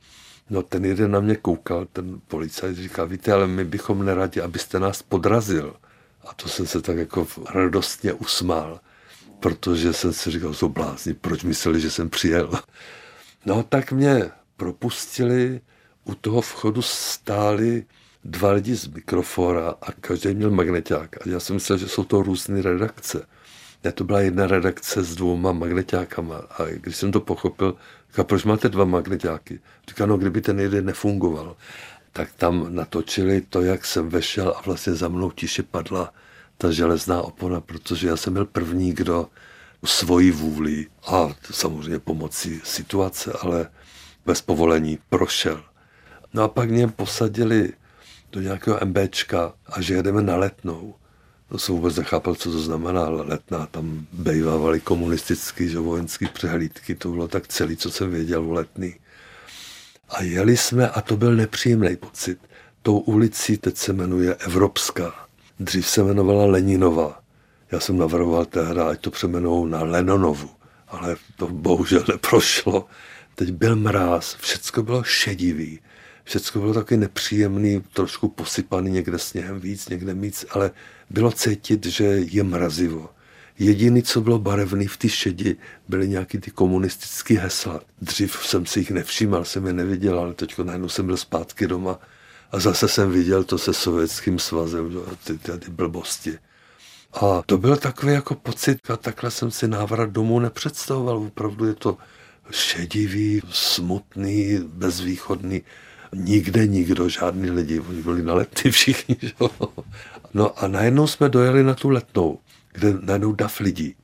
No 0.50 0.62
ten 0.62 0.84
jeden 0.84 1.10
na 1.10 1.20
mě 1.20 1.36
koukal, 1.36 1.86
ten 1.92 2.20
policajt 2.28 2.76
říká, 2.76 3.04
víte, 3.04 3.32
ale 3.32 3.46
my 3.46 3.64
bychom 3.64 4.04
neradi, 4.04 4.40
abyste 4.40 4.80
nás 4.80 5.02
podrazil. 5.02 5.76
A 6.26 6.34
to 6.34 6.48
jsem 6.48 6.66
se 6.66 6.82
tak 6.82 6.96
jako 6.96 7.26
radostně 7.54 8.12
usmál, 8.12 8.80
protože 9.40 9.92
jsem 9.92 10.12
si 10.12 10.30
říkal, 10.30 10.54
jsou 10.54 10.68
blázni, 10.68 11.14
proč 11.14 11.44
mysleli, 11.44 11.80
že 11.80 11.90
jsem 11.90 12.10
přijel. 12.10 12.50
No 13.46 13.62
tak 13.62 13.92
mě 13.92 14.30
propustili, 14.56 15.60
u 16.04 16.14
toho 16.14 16.40
vchodu 16.40 16.82
stáli 16.82 17.84
dva 18.24 18.52
lidi 18.52 18.74
z 18.76 18.86
mikrofora 18.86 19.74
a 19.82 19.92
každý 19.92 20.34
měl 20.34 20.50
magneták. 20.50 21.16
A 21.26 21.28
já 21.28 21.40
jsem 21.40 21.56
myslel, 21.56 21.78
že 21.78 21.88
jsou 21.88 22.04
to 22.04 22.22
různé 22.22 22.62
redakce. 22.62 23.26
Ne, 23.84 23.92
to 23.92 24.04
byla 24.04 24.20
jedna 24.20 24.46
redakce 24.46 25.04
s 25.04 25.14
dvouma 25.14 25.52
magnetákama. 25.52 26.36
A 26.36 26.64
když 26.64 26.96
jsem 26.96 27.12
to 27.12 27.20
pochopil, 27.20 27.76
říká, 28.10 28.24
proč 28.24 28.44
máte 28.44 28.68
dva 28.68 28.84
magnetáky? 28.84 29.60
Říká, 29.88 30.06
no, 30.06 30.16
kdyby 30.16 30.40
ten 30.40 30.60
jeden 30.60 30.84
nefungoval. 30.84 31.56
Tak 32.12 32.28
tam 32.36 32.74
natočili 32.74 33.40
to, 33.40 33.62
jak 33.62 33.84
jsem 33.84 34.08
vešel 34.08 34.54
a 34.56 34.62
vlastně 34.62 34.94
za 34.94 35.08
mnou 35.08 35.30
tiše 35.30 35.62
padla 35.62 36.14
ta 36.58 36.70
železná 36.70 37.22
opona, 37.22 37.60
protože 37.60 38.08
já 38.08 38.16
jsem 38.16 38.32
byl 38.32 38.44
první, 38.46 38.92
kdo 38.92 39.28
svoji 39.84 40.30
vůli 40.30 40.86
a 41.06 41.28
samozřejmě 41.50 41.98
pomocí 41.98 42.60
situace, 42.64 43.32
ale 43.40 43.70
bez 44.26 44.42
povolení 44.42 44.98
prošel. 45.08 45.64
No 46.34 46.42
a 46.42 46.48
pak 46.48 46.70
mě 46.70 46.88
posadili 46.88 47.72
do 48.32 48.40
nějakého 48.40 48.78
MBčka 48.84 49.52
a 49.66 49.80
že 49.80 49.94
jedeme 49.94 50.22
na 50.22 50.36
letnou. 50.36 50.94
To 51.48 51.58
jsem 51.58 51.74
vůbec 51.74 51.96
nechápal, 51.96 52.34
co 52.34 52.52
to 52.52 52.60
znamená 52.60 53.08
letná. 53.08 53.66
Tam 53.66 54.06
bejvávali 54.12 54.80
komunistický, 54.80 55.68
že 55.68 55.78
vojenský 55.78 56.26
přehlídky, 56.26 56.94
to 56.94 57.08
bylo 57.08 57.28
tak 57.28 57.48
celý, 57.48 57.76
co 57.76 57.90
jsem 57.90 58.10
věděl 58.10 58.44
o 58.44 58.52
letný. 58.52 58.94
A 60.08 60.22
jeli 60.22 60.56
jsme 60.56 60.88
a 60.88 61.00
to 61.00 61.16
byl 61.16 61.36
nepříjemný 61.36 61.96
pocit. 61.96 62.38
Tou 62.82 62.98
ulicí 62.98 63.58
teď 63.58 63.76
se 63.76 63.92
jmenuje 63.92 64.34
Evropská. 64.34 65.14
Dřív 65.60 65.88
se 65.88 66.00
jmenovala 66.00 66.46
Leninova. 66.46 67.20
Já 67.72 67.80
jsem 67.80 67.98
navrhoval 67.98 68.44
tehdy, 68.44 68.80
ať 68.80 69.00
to 69.00 69.10
přemenou 69.10 69.66
na 69.66 69.82
Lenonovu, 69.82 70.50
ale 70.88 71.16
to 71.36 71.46
bohužel 71.46 72.04
neprošlo. 72.08 72.86
Teď 73.34 73.50
byl 73.50 73.76
mráz, 73.76 74.34
všecko 74.34 74.82
bylo 74.82 75.02
šedivý, 75.02 75.80
všecko 76.24 76.58
bylo 76.58 76.74
taky 76.74 76.96
nepříjemný, 76.96 77.82
trošku 77.92 78.28
posypaný, 78.28 78.90
někde 78.90 79.18
sněhem 79.18 79.60
víc, 79.60 79.88
někde 79.88 80.14
víc, 80.14 80.46
ale 80.50 80.70
bylo 81.10 81.32
cítit, 81.32 81.86
že 81.86 82.04
je 82.04 82.42
mrazivo. 82.42 83.10
Jediný, 83.58 84.02
co 84.02 84.20
bylo 84.20 84.38
barevný 84.38 84.86
v 84.86 84.96
té 84.96 85.08
šedi, 85.08 85.56
byly 85.88 86.08
nějaký 86.08 86.38
ty 86.38 86.50
komunistické 86.50 87.38
hesla. 87.38 87.80
Dřív 88.00 88.46
jsem 88.46 88.66
si 88.66 88.78
jich 88.78 88.90
nevšímal, 88.90 89.44
jsem 89.44 89.66
je 89.66 89.72
neviděl, 89.72 90.18
ale 90.18 90.34
teď 90.34 90.58
najednou 90.58 90.88
jsem 90.88 91.06
byl 91.06 91.16
zpátky 91.16 91.66
doma 91.66 91.98
a 92.52 92.60
zase 92.60 92.88
jsem 92.88 93.10
viděl 93.10 93.44
to 93.44 93.58
se 93.58 93.74
sovětským 93.74 94.38
svazem, 94.38 95.00
ty, 95.24 95.38
ty, 95.38 95.58
ty 95.58 95.70
blbosti. 95.70 96.38
A 97.12 97.42
to 97.46 97.58
byl 97.58 97.76
takový 97.76 98.12
jako 98.12 98.34
pocit, 98.34 98.90
a 98.90 98.96
takhle 98.96 99.30
jsem 99.30 99.50
si 99.50 99.68
návrat 99.68 100.10
domů 100.10 100.40
nepředstavoval. 100.40 101.16
Opravdu 101.16 101.64
je 101.64 101.74
to 101.74 101.98
šedivý, 102.50 103.42
smutný, 103.50 104.58
bezvýchodný. 104.66 105.62
Nikde 106.14 106.66
nikdo, 106.66 107.08
žádný 107.08 107.50
lidi, 107.50 107.80
oni 107.80 108.02
byli 108.02 108.22
na 108.22 108.34
letny 108.34 108.70
všichni. 108.70 109.16
Že? 109.22 109.34
No 110.34 110.58
a 110.64 110.68
najednou 110.68 111.06
jsme 111.06 111.28
dojeli 111.28 111.64
na 111.64 111.74
tu 111.74 111.88
letnou, 111.88 112.38
kde 112.72 112.94
najednou 113.02 113.32
dav 113.32 113.60
lidí. 113.60 113.94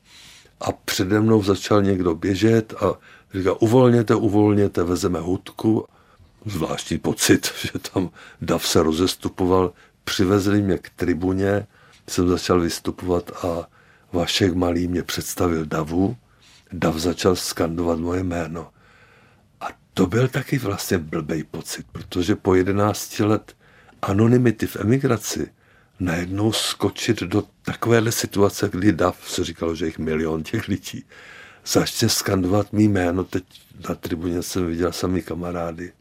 A 0.60 0.72
přede 0.72 1.20
mnou 1.20 1.42
začal 1.42 1.82
někdo 1.82 2.14
běžet 2.14 2.74
a 2.74 2.94
říká, 3.34 3.52
uvolněte, 3.52 4.14
uvolněte, 4.14 4.82
vezeme 4.82 5.20
hudku. 5.20 5.86
Zvláštní 6.46 6.98
pocit, 6.98 7.52
že 7.62 7.78
tam 7.92 8.10
dav 8.40 8.66
se 8.66 8.82
rozestupoval. 8.82 9.72
Přivezli 10.04 10.62
mě 10.62 10.78
k 10.78 10.90
tribuně, 10.90 11.66
jsem 12.08 12.28
začal 12.28 12.60
vystupovat 12.60 13.30
a 13.44 13.68
Vašek 14.12 14.54
Malý 14.54 14.88
mě 14.88 15.02
představil 15.02 15.66
Davu. 15.66 16.16
Dav 16.72 16.96
začal 16.96 17.36
skandovat 17.36 17.98
moje 17.98 18.22
jméno. 18.22 18.68
To 19.94 20.07
byl 20.07 20.29
taky 20.29 20.59
vlastně 20.59 20.98
blbej 20.98 21.44
pocit, 21.44 21.87
protože 21.92 22.37
po 22.37 22.55
11 22.55 23.20
let 23.20 23.57
anonymity 24.03 24.66
v 24.66 24.76
emigraci 24.76 25.50
najednou 26.00 26.53
skočit 26.53 27.20
do 27.22 27.44
takovéhle 27.62 28.12
situace, 28.12 28.68
kdy 28.72 28.92
Dav 28.92 29.31
se 29.31 29.44
říkalo, 29.44 29.74
že 29.74 29.87
jich 29.87 29.98
milion 29.98 30.42
těch 30.42 30.68
lidí, 30.68 31.05
začne 31.66 32.09
skandovat 32.09 32.72
mý 32.72 32.88
jméno. 32.88 33.24
Teď 33.24 33.44
na 33.88 33.94
tribuně 33.94 34.42
jsem 34.42 34.66
viděl 34.66 34.92
sami 34.92 35.22
kamarády. 35.22 35.92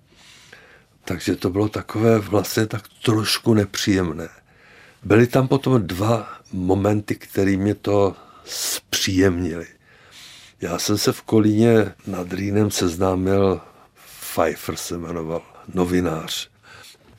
Takže 1.05 1.35
to 1.35 1.49
bylo 1.49 1.69
takové 1.69 2.19
vlastně 2.19 2.65
tak 2.65 2.83
trošku 3.05 3.53
nepříjemné. 3.53 4.29
Byly 5.03 5.27
tam 5.27 5.47
potom 5.47 5.87
dva 5.87 6.27
momenty, 6.51 7.15
které 7.15 7.57
mě 7.57 7.75
to 7.75 8.15
zpříjemnili. 8.45 9.67
Já 10.61 10.79
jsem 10.79 10.97
se 10.97 11.11
v 11.11 11.21
Kolíně 11.21 11.93
nad 12.07 12.33
Rýnem 12.33 12.71
seznámil, 12.71 13.61
Pfeiffer 14.33 14.75
se 14.75 14.97
jmenoval, 14.97 15.41
novinář. 15.73 16.49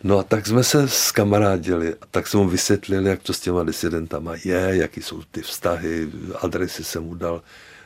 No 0.03 0.19
a 0.19 0.23
tak 0.23 0.47
jsme 0.47 0.65
se 0.65 0.89
skamarádili 0.89 1.95
a 1.95 2.07
tak 2.11 2.27
jsme 2.27 2.41
mu 2.41 2.49
vysvětlili, 2.49 3.11
jak 3.11 3.23
to 3.23 3.33
s 3.33 3.41
těma 3.41 3.65
disidentama 3.65 4.33
je, 4.45 4.69
jaký 4.71 5.03
jsou 5.03 5.23
ty 5.31 5.43
vztahy, 5.43 6.11
adresy 6.41 6.85
jsem 6.85 7.05
mu 7.05 7.15
dal, 7.15 7.43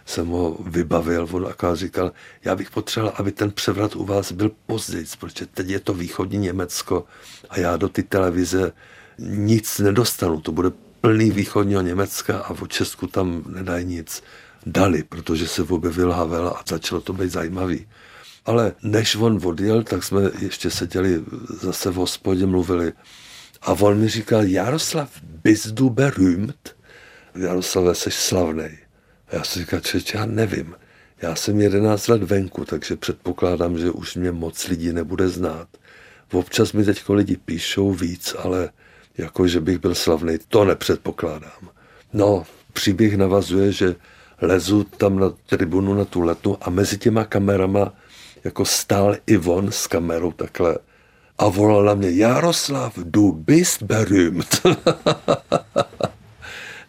jsem 0.06 0.26
ho 0.26 0.56
vybavil, 0.60 1.28
on 1.32 1.46
akorát 1.46 1.74
říkal, 1.74 2.12
já 2.44 2.56
bych 2.56 2.70
potřeboval, 2.70 3.14
aby 3.18 3.32
ten 3.32 3.50
převrat 3.50 3.96
u 3.96 4.04
vás 4.04 4.32
byl 4.32 4.50
později, 4.66 5.06
protože 5.18 5.46
teď 5.46 5.68
je 5.68 5.80
to 5.80 5.94
východní 5.94 6.38
Německo 6.38 7.04
a 7.50 7.58
já 7.58 7.76
do 7.76 7.88
ty 7.88 8.02
televize 8.02 8.72
nic 9.18 9.78
nedostanu, 9.78 10.40
to 10.40 10.52
bude 10.52 10.70
plný 11.00 11.30
východního 11.30 11.82
Německa 11.82 12.38
a 12.38 12.54
v 12.54 12.68
Česku 12.68 13.06
tam 13.06 13.44
nedají 13.46 13.84
nic. 13.84 14.22
Dali, 14.66 15.02
protože 15.02 15.48
se 15.48 15.62
objevil 15.62 16.12
Havel 16.12 16.48
a 16.48 16.62
začalo 16.68 17.00
to 17.00 17.12
být 17.12 17.30
zajímavý. 17.30 17.86
Ale 18.46 18.72
než 18.82 19.16
on 19.16 19.40
odjel, 19.44 19.82
tak 19.82 20.04
jsme 20.04 20.30
ještě 20.40 20.70
seděli 20.70 21.24
zase 21.60 21.90
v 21.90 21.94
hospodě, 21.94 22.46
mluvili. 22.46 22.92
A 23.62 23.72
on 23.72 23.98
mi 23.98 24.08
říkal, 24.08 24.44
Jaroslav, 24.44 25.10
bys 25.22 25.66
du 25.66 25.90
berühmt? 25.90 26.76
Jaroslav, 27.34 27.98
jsi 27.98 28.10
slavnej. 28.10 28.78
A 29.28 29.36
já 29.36 29.44
si 29.44 29.58
říkal, 29.58 29.80
že 29.84 29.98
já 30.14 30.26
nevím. 30.26 30.74
Já 31.22 31.34
jsem 31.34 31.60
11 31.60 32.08
let 32.08 32.22
venku, 32.22 32.64
takže 32.64 32.96
předpokládám, 32.96 33.78
že 33.78 33.90
už 33.90 34.16
mě 34.16 34.32
moc 34.32 34.68
lidí 34.68 34.92
nebude 34.92 35.28
znát. 35.28 35.68
Občas 36.32 36.72
mi 36.72 36.84
teď 36.84 37.08
lidi 37.08 37.36
píšou 37.36 37.92
víc, 37.92 38.36
ale 38.38 38.70
jako, 39.18 39.48
že 39.48 39.60
bych 39.60 39.78
byl 39.78 39.94
slavný, 39.94 40.38
to 40.48 40.64
nepředpokládám. 40.64 41.70
No, 42.12 42.46
příběh 42.72 43.16
navazuje, 43.16 43.72
že 43.72 43.96
lezu 44.40 44.84
tam 44.84 45.18
na 45.18 45.30
tribunu 45.46 45.94
na 45.94 46.04
tu 46.04 46.20
letu 46.20 46.58
a 46.60 46.70
mezi 46.70 46.98
těma 46.98 47.24
kamerama 47.24 47.92
jako 48.44 48.64
stál 48.64 49.16
Ivon 49.26 49.72
s 49.72 49.86
kamerou 49.86 50.32
takhle 50.32 50.78
a 51.38 51.48
volal 51.48 51.84
na 51.84 51.94
mě 51.94 52.10
Jaroslav, 52.10 52.98
du 52.98 53.32
bist 53.32 53.82
berühmt. 53.82 54.60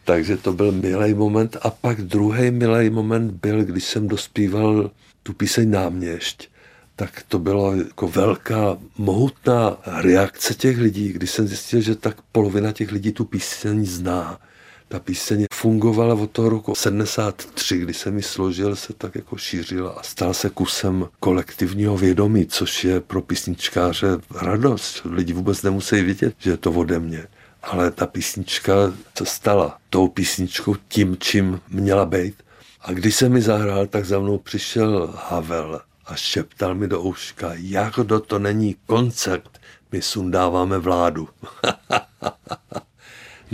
Takže 0.04 0.38
to 0.38 0.54
byl 0.54 0.72
milý 0.72 1.13
moment. 1.13 1.58
A 1.62 1.70
pak 1.70 2.02
druhý 2.02 2.52
milý 2.52 2.89
moment 2.89 3.32
byl, 3.32 3.63
když 3.63 3.84
jsem 3.84 4.08
dospíval 4.08 4.91
tu 5.24 5.34
píseň 5.34 5.70
Náměšť. 5.72 6.48
Tak 6.96 7.24
to 7.28 7.39
bylo 7.39 7.76
jako 7.76 8.08
velká, 8.08 8.78
mohutná 8.98 9.78
reakce 9.86 10.54
těch 10.54 10.78
lidí, 10.78 11.13
když 11.13 11.32
jsem 11.32 11.48
zjistil, 11.48 11.82
že 11.82 11.96
tak 11.96 12.22
polovina 12.32 12.72
těch 12.72 12.91
lidí 12.91 13.12
tu 13.12 13.26
píseň 13.26 13.86
zná. 13.86 14.39
Ta 14.88 15.00
píseň 15.00 15.45
fungovala 15.54 16.13
od 16.13 16.32
toho 16.32 16.50
roku 16.50 16.76
73, 16.76 17.78
kdy 17.78 17.93
jsem 17.93 18.17
ji 18.17 18.24
složil, 18.24 18.76
se 18.76 18.93
tak 18.93 19.15
jako 19.15 19.38
šířila 19.38 19.91
a 19.91 20.04
stal 20.04 20.34
se 20.34 20.50
kusem 20.50 21.08
kolektivního 21.19 21.98
vědomí, 21.98 22.45
což 22.45 22.84
je 22.84 23.00
pro 23.00 23.21
písničkáře 23.21 24.08
radost. 24.41 25.02
Lidi 25.06 25.34
vůbec 25.34 25.62
nemusí 25.62 26.02
vidět, 26.02 26.36
že 26.39 26.52
je 26.52 26.58
to 26.58 26.71
ode 26.71 27.00
mě 27.00 27.28
ale 27.65 27.91
ta 27.91 28.08
písnička 28.08 28.74
se 29.17 29.26
stala 29.26 29.78
tou 29.89 30.08
písničkou 30.08 30.76
tím, 30.88 31.17
čím 31.19 31.62
měla 31.69 32.06
být. 32.06 32.43
A 32.82 32.91
když 32.91 33.15
se 33.15 33.30
mi 33.30 33.41
zahrál, 33.41 33.88
tak 33.88 34.06
za 34.06 34.19
mnou 34.19 34.38
přišel 34.38 35.13
Havel 35.30 35.82
a 36.06 36.15
šeptal 36.15 36.76
mi 36.76 36.88
do 36.88 37.02
uška, 37.02 37.52
jak 37.54 37.95
do 37.95 38.19
to 38.19 38.39
není 38.39 38.76
koncert, 38.86 39.60
my 39.91 40.02
sundáváme 40.02 40.78
vládu. 40.78 41.30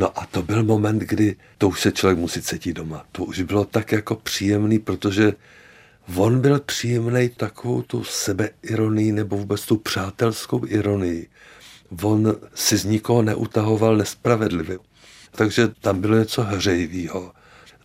no 0.02 0.20
a 0.20 0.26
to 0.26 0.42
byl 0.42 0.64
moment, 0.64 1.00
kdy 1.00 1.36
to 1.58 1.68
už 1.70 1.82
se 1.82 1.92
člověk 1.92 2.20
musí 2.20 2.42
cítit 2.42 2.74
doma. 2.74 3.06
To 3.12 3.24
už 3.24 3.42
bylo 3.42 3.66
tak 3.66 3.92
jako 3.92 4.16
příjemný, 4.16 4.80
protože 4.80 5.34
on 6.16 6.42
byl 6.42 6.60
příjemný 6.60 7.30
takovou 7.30 7.82
tu 7.82 8.04
sebeironii 8.04 9.12
nebo 9.12 9.38
vůbec 9.38 9.66
tu 9.66 9.78
přátelskou 9.78 10.66
ironii 10.68 11.30
on 12.04 12.36
si 12.56 12.78
z 12.78 12.86
nikoho 12.86 13.22
neutahoval 13.22 13.98
nespravedlivě. 13.98 14.80
Takže 15.32 15.68
tam 15.68 16.02
bylo 16.02 16.18
něco 16.18 16.44
hřejivého. 16.44 17.32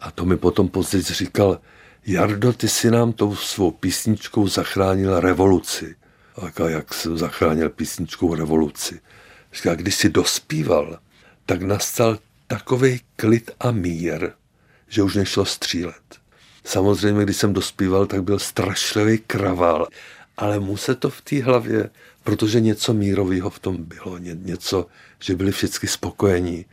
A 0.01 0.11
to 0.11 0.25
mi 0.25 0.37
potom 0.37 0.69
později 0.69 1.03
říkal, 1.05 1.61
Jardo, 2.07 2.53
ty 2.53 2.69
si 2.69 2.91
nám 2.91 3.13
tou 3.13 3.37
svou 3.37 3.71
písničkou 3.71 4.49
zachránil 4.49 5.21
revoluci. 5.21 5.97
A 6.37 6.69
jak 6.69 6.95
jsem 6.95 7.19
zachránil 7.19 7.71
písničkou 7.71 8.35
revoluci. 8.35 9.01
Říká, 9.55 9.75
když 9.75 9.95
si 9.95 10.09
dospíval, 10.09 10.99
tak 11.47 11.63
nastal 11.63 12.19
takový 12.47 13.01
klid 13.17 13.51
a 13.61 13.71
mír, 13.71 14.31
že 14.89 15.03
už 15.03 15.15
nešlo 15.15 15.45
střílet. 15.45 16.03
Samozřejmě, 16.65 17.25
když 17.25 17.37
jsem 17.37 17.53
dospíval, 17.53 18.07
tak 18.07 18.23
byl 18.23 18.39
strašlivý 18.39 19.19
kravál, 19.19 19.89
ale 20.37 20.61
mu 20.61 20.77
se 20.77 20.95
to 20.95 21.11
v 21.11 21.21
té 21.21 21.43
hlavě 21.43 21.91
protože 22.27 22.61
něco 22.61 22.95
mírového 22.95 23.51
v 23.51 23.59
tom 23.59 23.77
bylo, 23.77 24.19
ně, 24.19 24.37
něco, 24.43 24.87
že 25.21 25.37
byli 25.37 25.53
všichni 25.53 25.89
spokojení, 25.89 26.65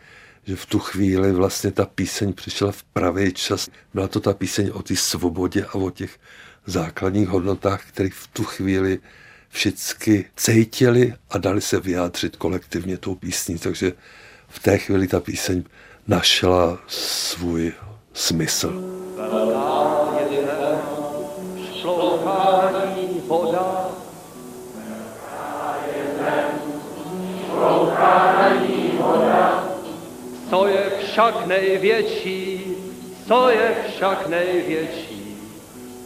že 0.46 0.56
v 0.56 0.66
tu 0.66 0.80
chvíli 0.80 1.32
vlastně 1.32 1.72
ta 1.72 1.86
píseň 1.86 2.34
přišla 2.34 2.72
v 2.72 2.84
pravý 2.84 3.34
čas. 3.34 3.70
Byla 3.94 4.08
to 4.08 4.20
ta 4.20 4.34
píseň 4.34 4.72
o 4.74 4.82
té 4.82 4.96
svobodě 4.96 5.66
a 5.66 5.76
o 5.76 5.90
těch 5.90 6.20
základních 6.66 7.28
hodnotách, 7.28 7.86
které 7.88 8.10
v 8.10 8.28
tu 8.28 8.44
chvíli 8.44 9.00
všichni 9.50 10.26
cítili 10.36 11.14
a 11.30 11.38
dali 11.38 11.62
se 11.62 11.80
vyjádřit 11.80 12.36
kolektivně 12.36 12.98
tou 12.98 13.16
písní. 13.16 13.60
Takže 13.60 13.94
v 14.54 14.60
té 14.60 14.78
chvíli 14.78 15.08
ta 15.08 15.20
píseň 15.20 15.64
našla 16.08 16.78
svůj 16.88 17.74
smysl. 18.14 18.74
Co 30.50 30.68
je 30.68 30.92
však 31.00 31.48
největší, 31.48 32.76
co 33.28 33.50
je 33.50 33.76
však 33.88 34.28
největší, 34.28 35.38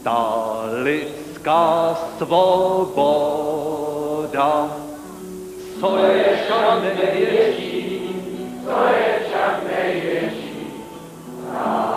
ta 0.04 0.64
lidská 0.84 1.98
svoboda. 2.18 3.58
Co 5.80 5.98
je 5.98 6.40
však 6.46 6.84
největší, 6.84 8.07
co 8.68 8.88
je 8.88 9.20
však 9.26 9.64
největší, 9.64 10.68
ta 11.54 11.97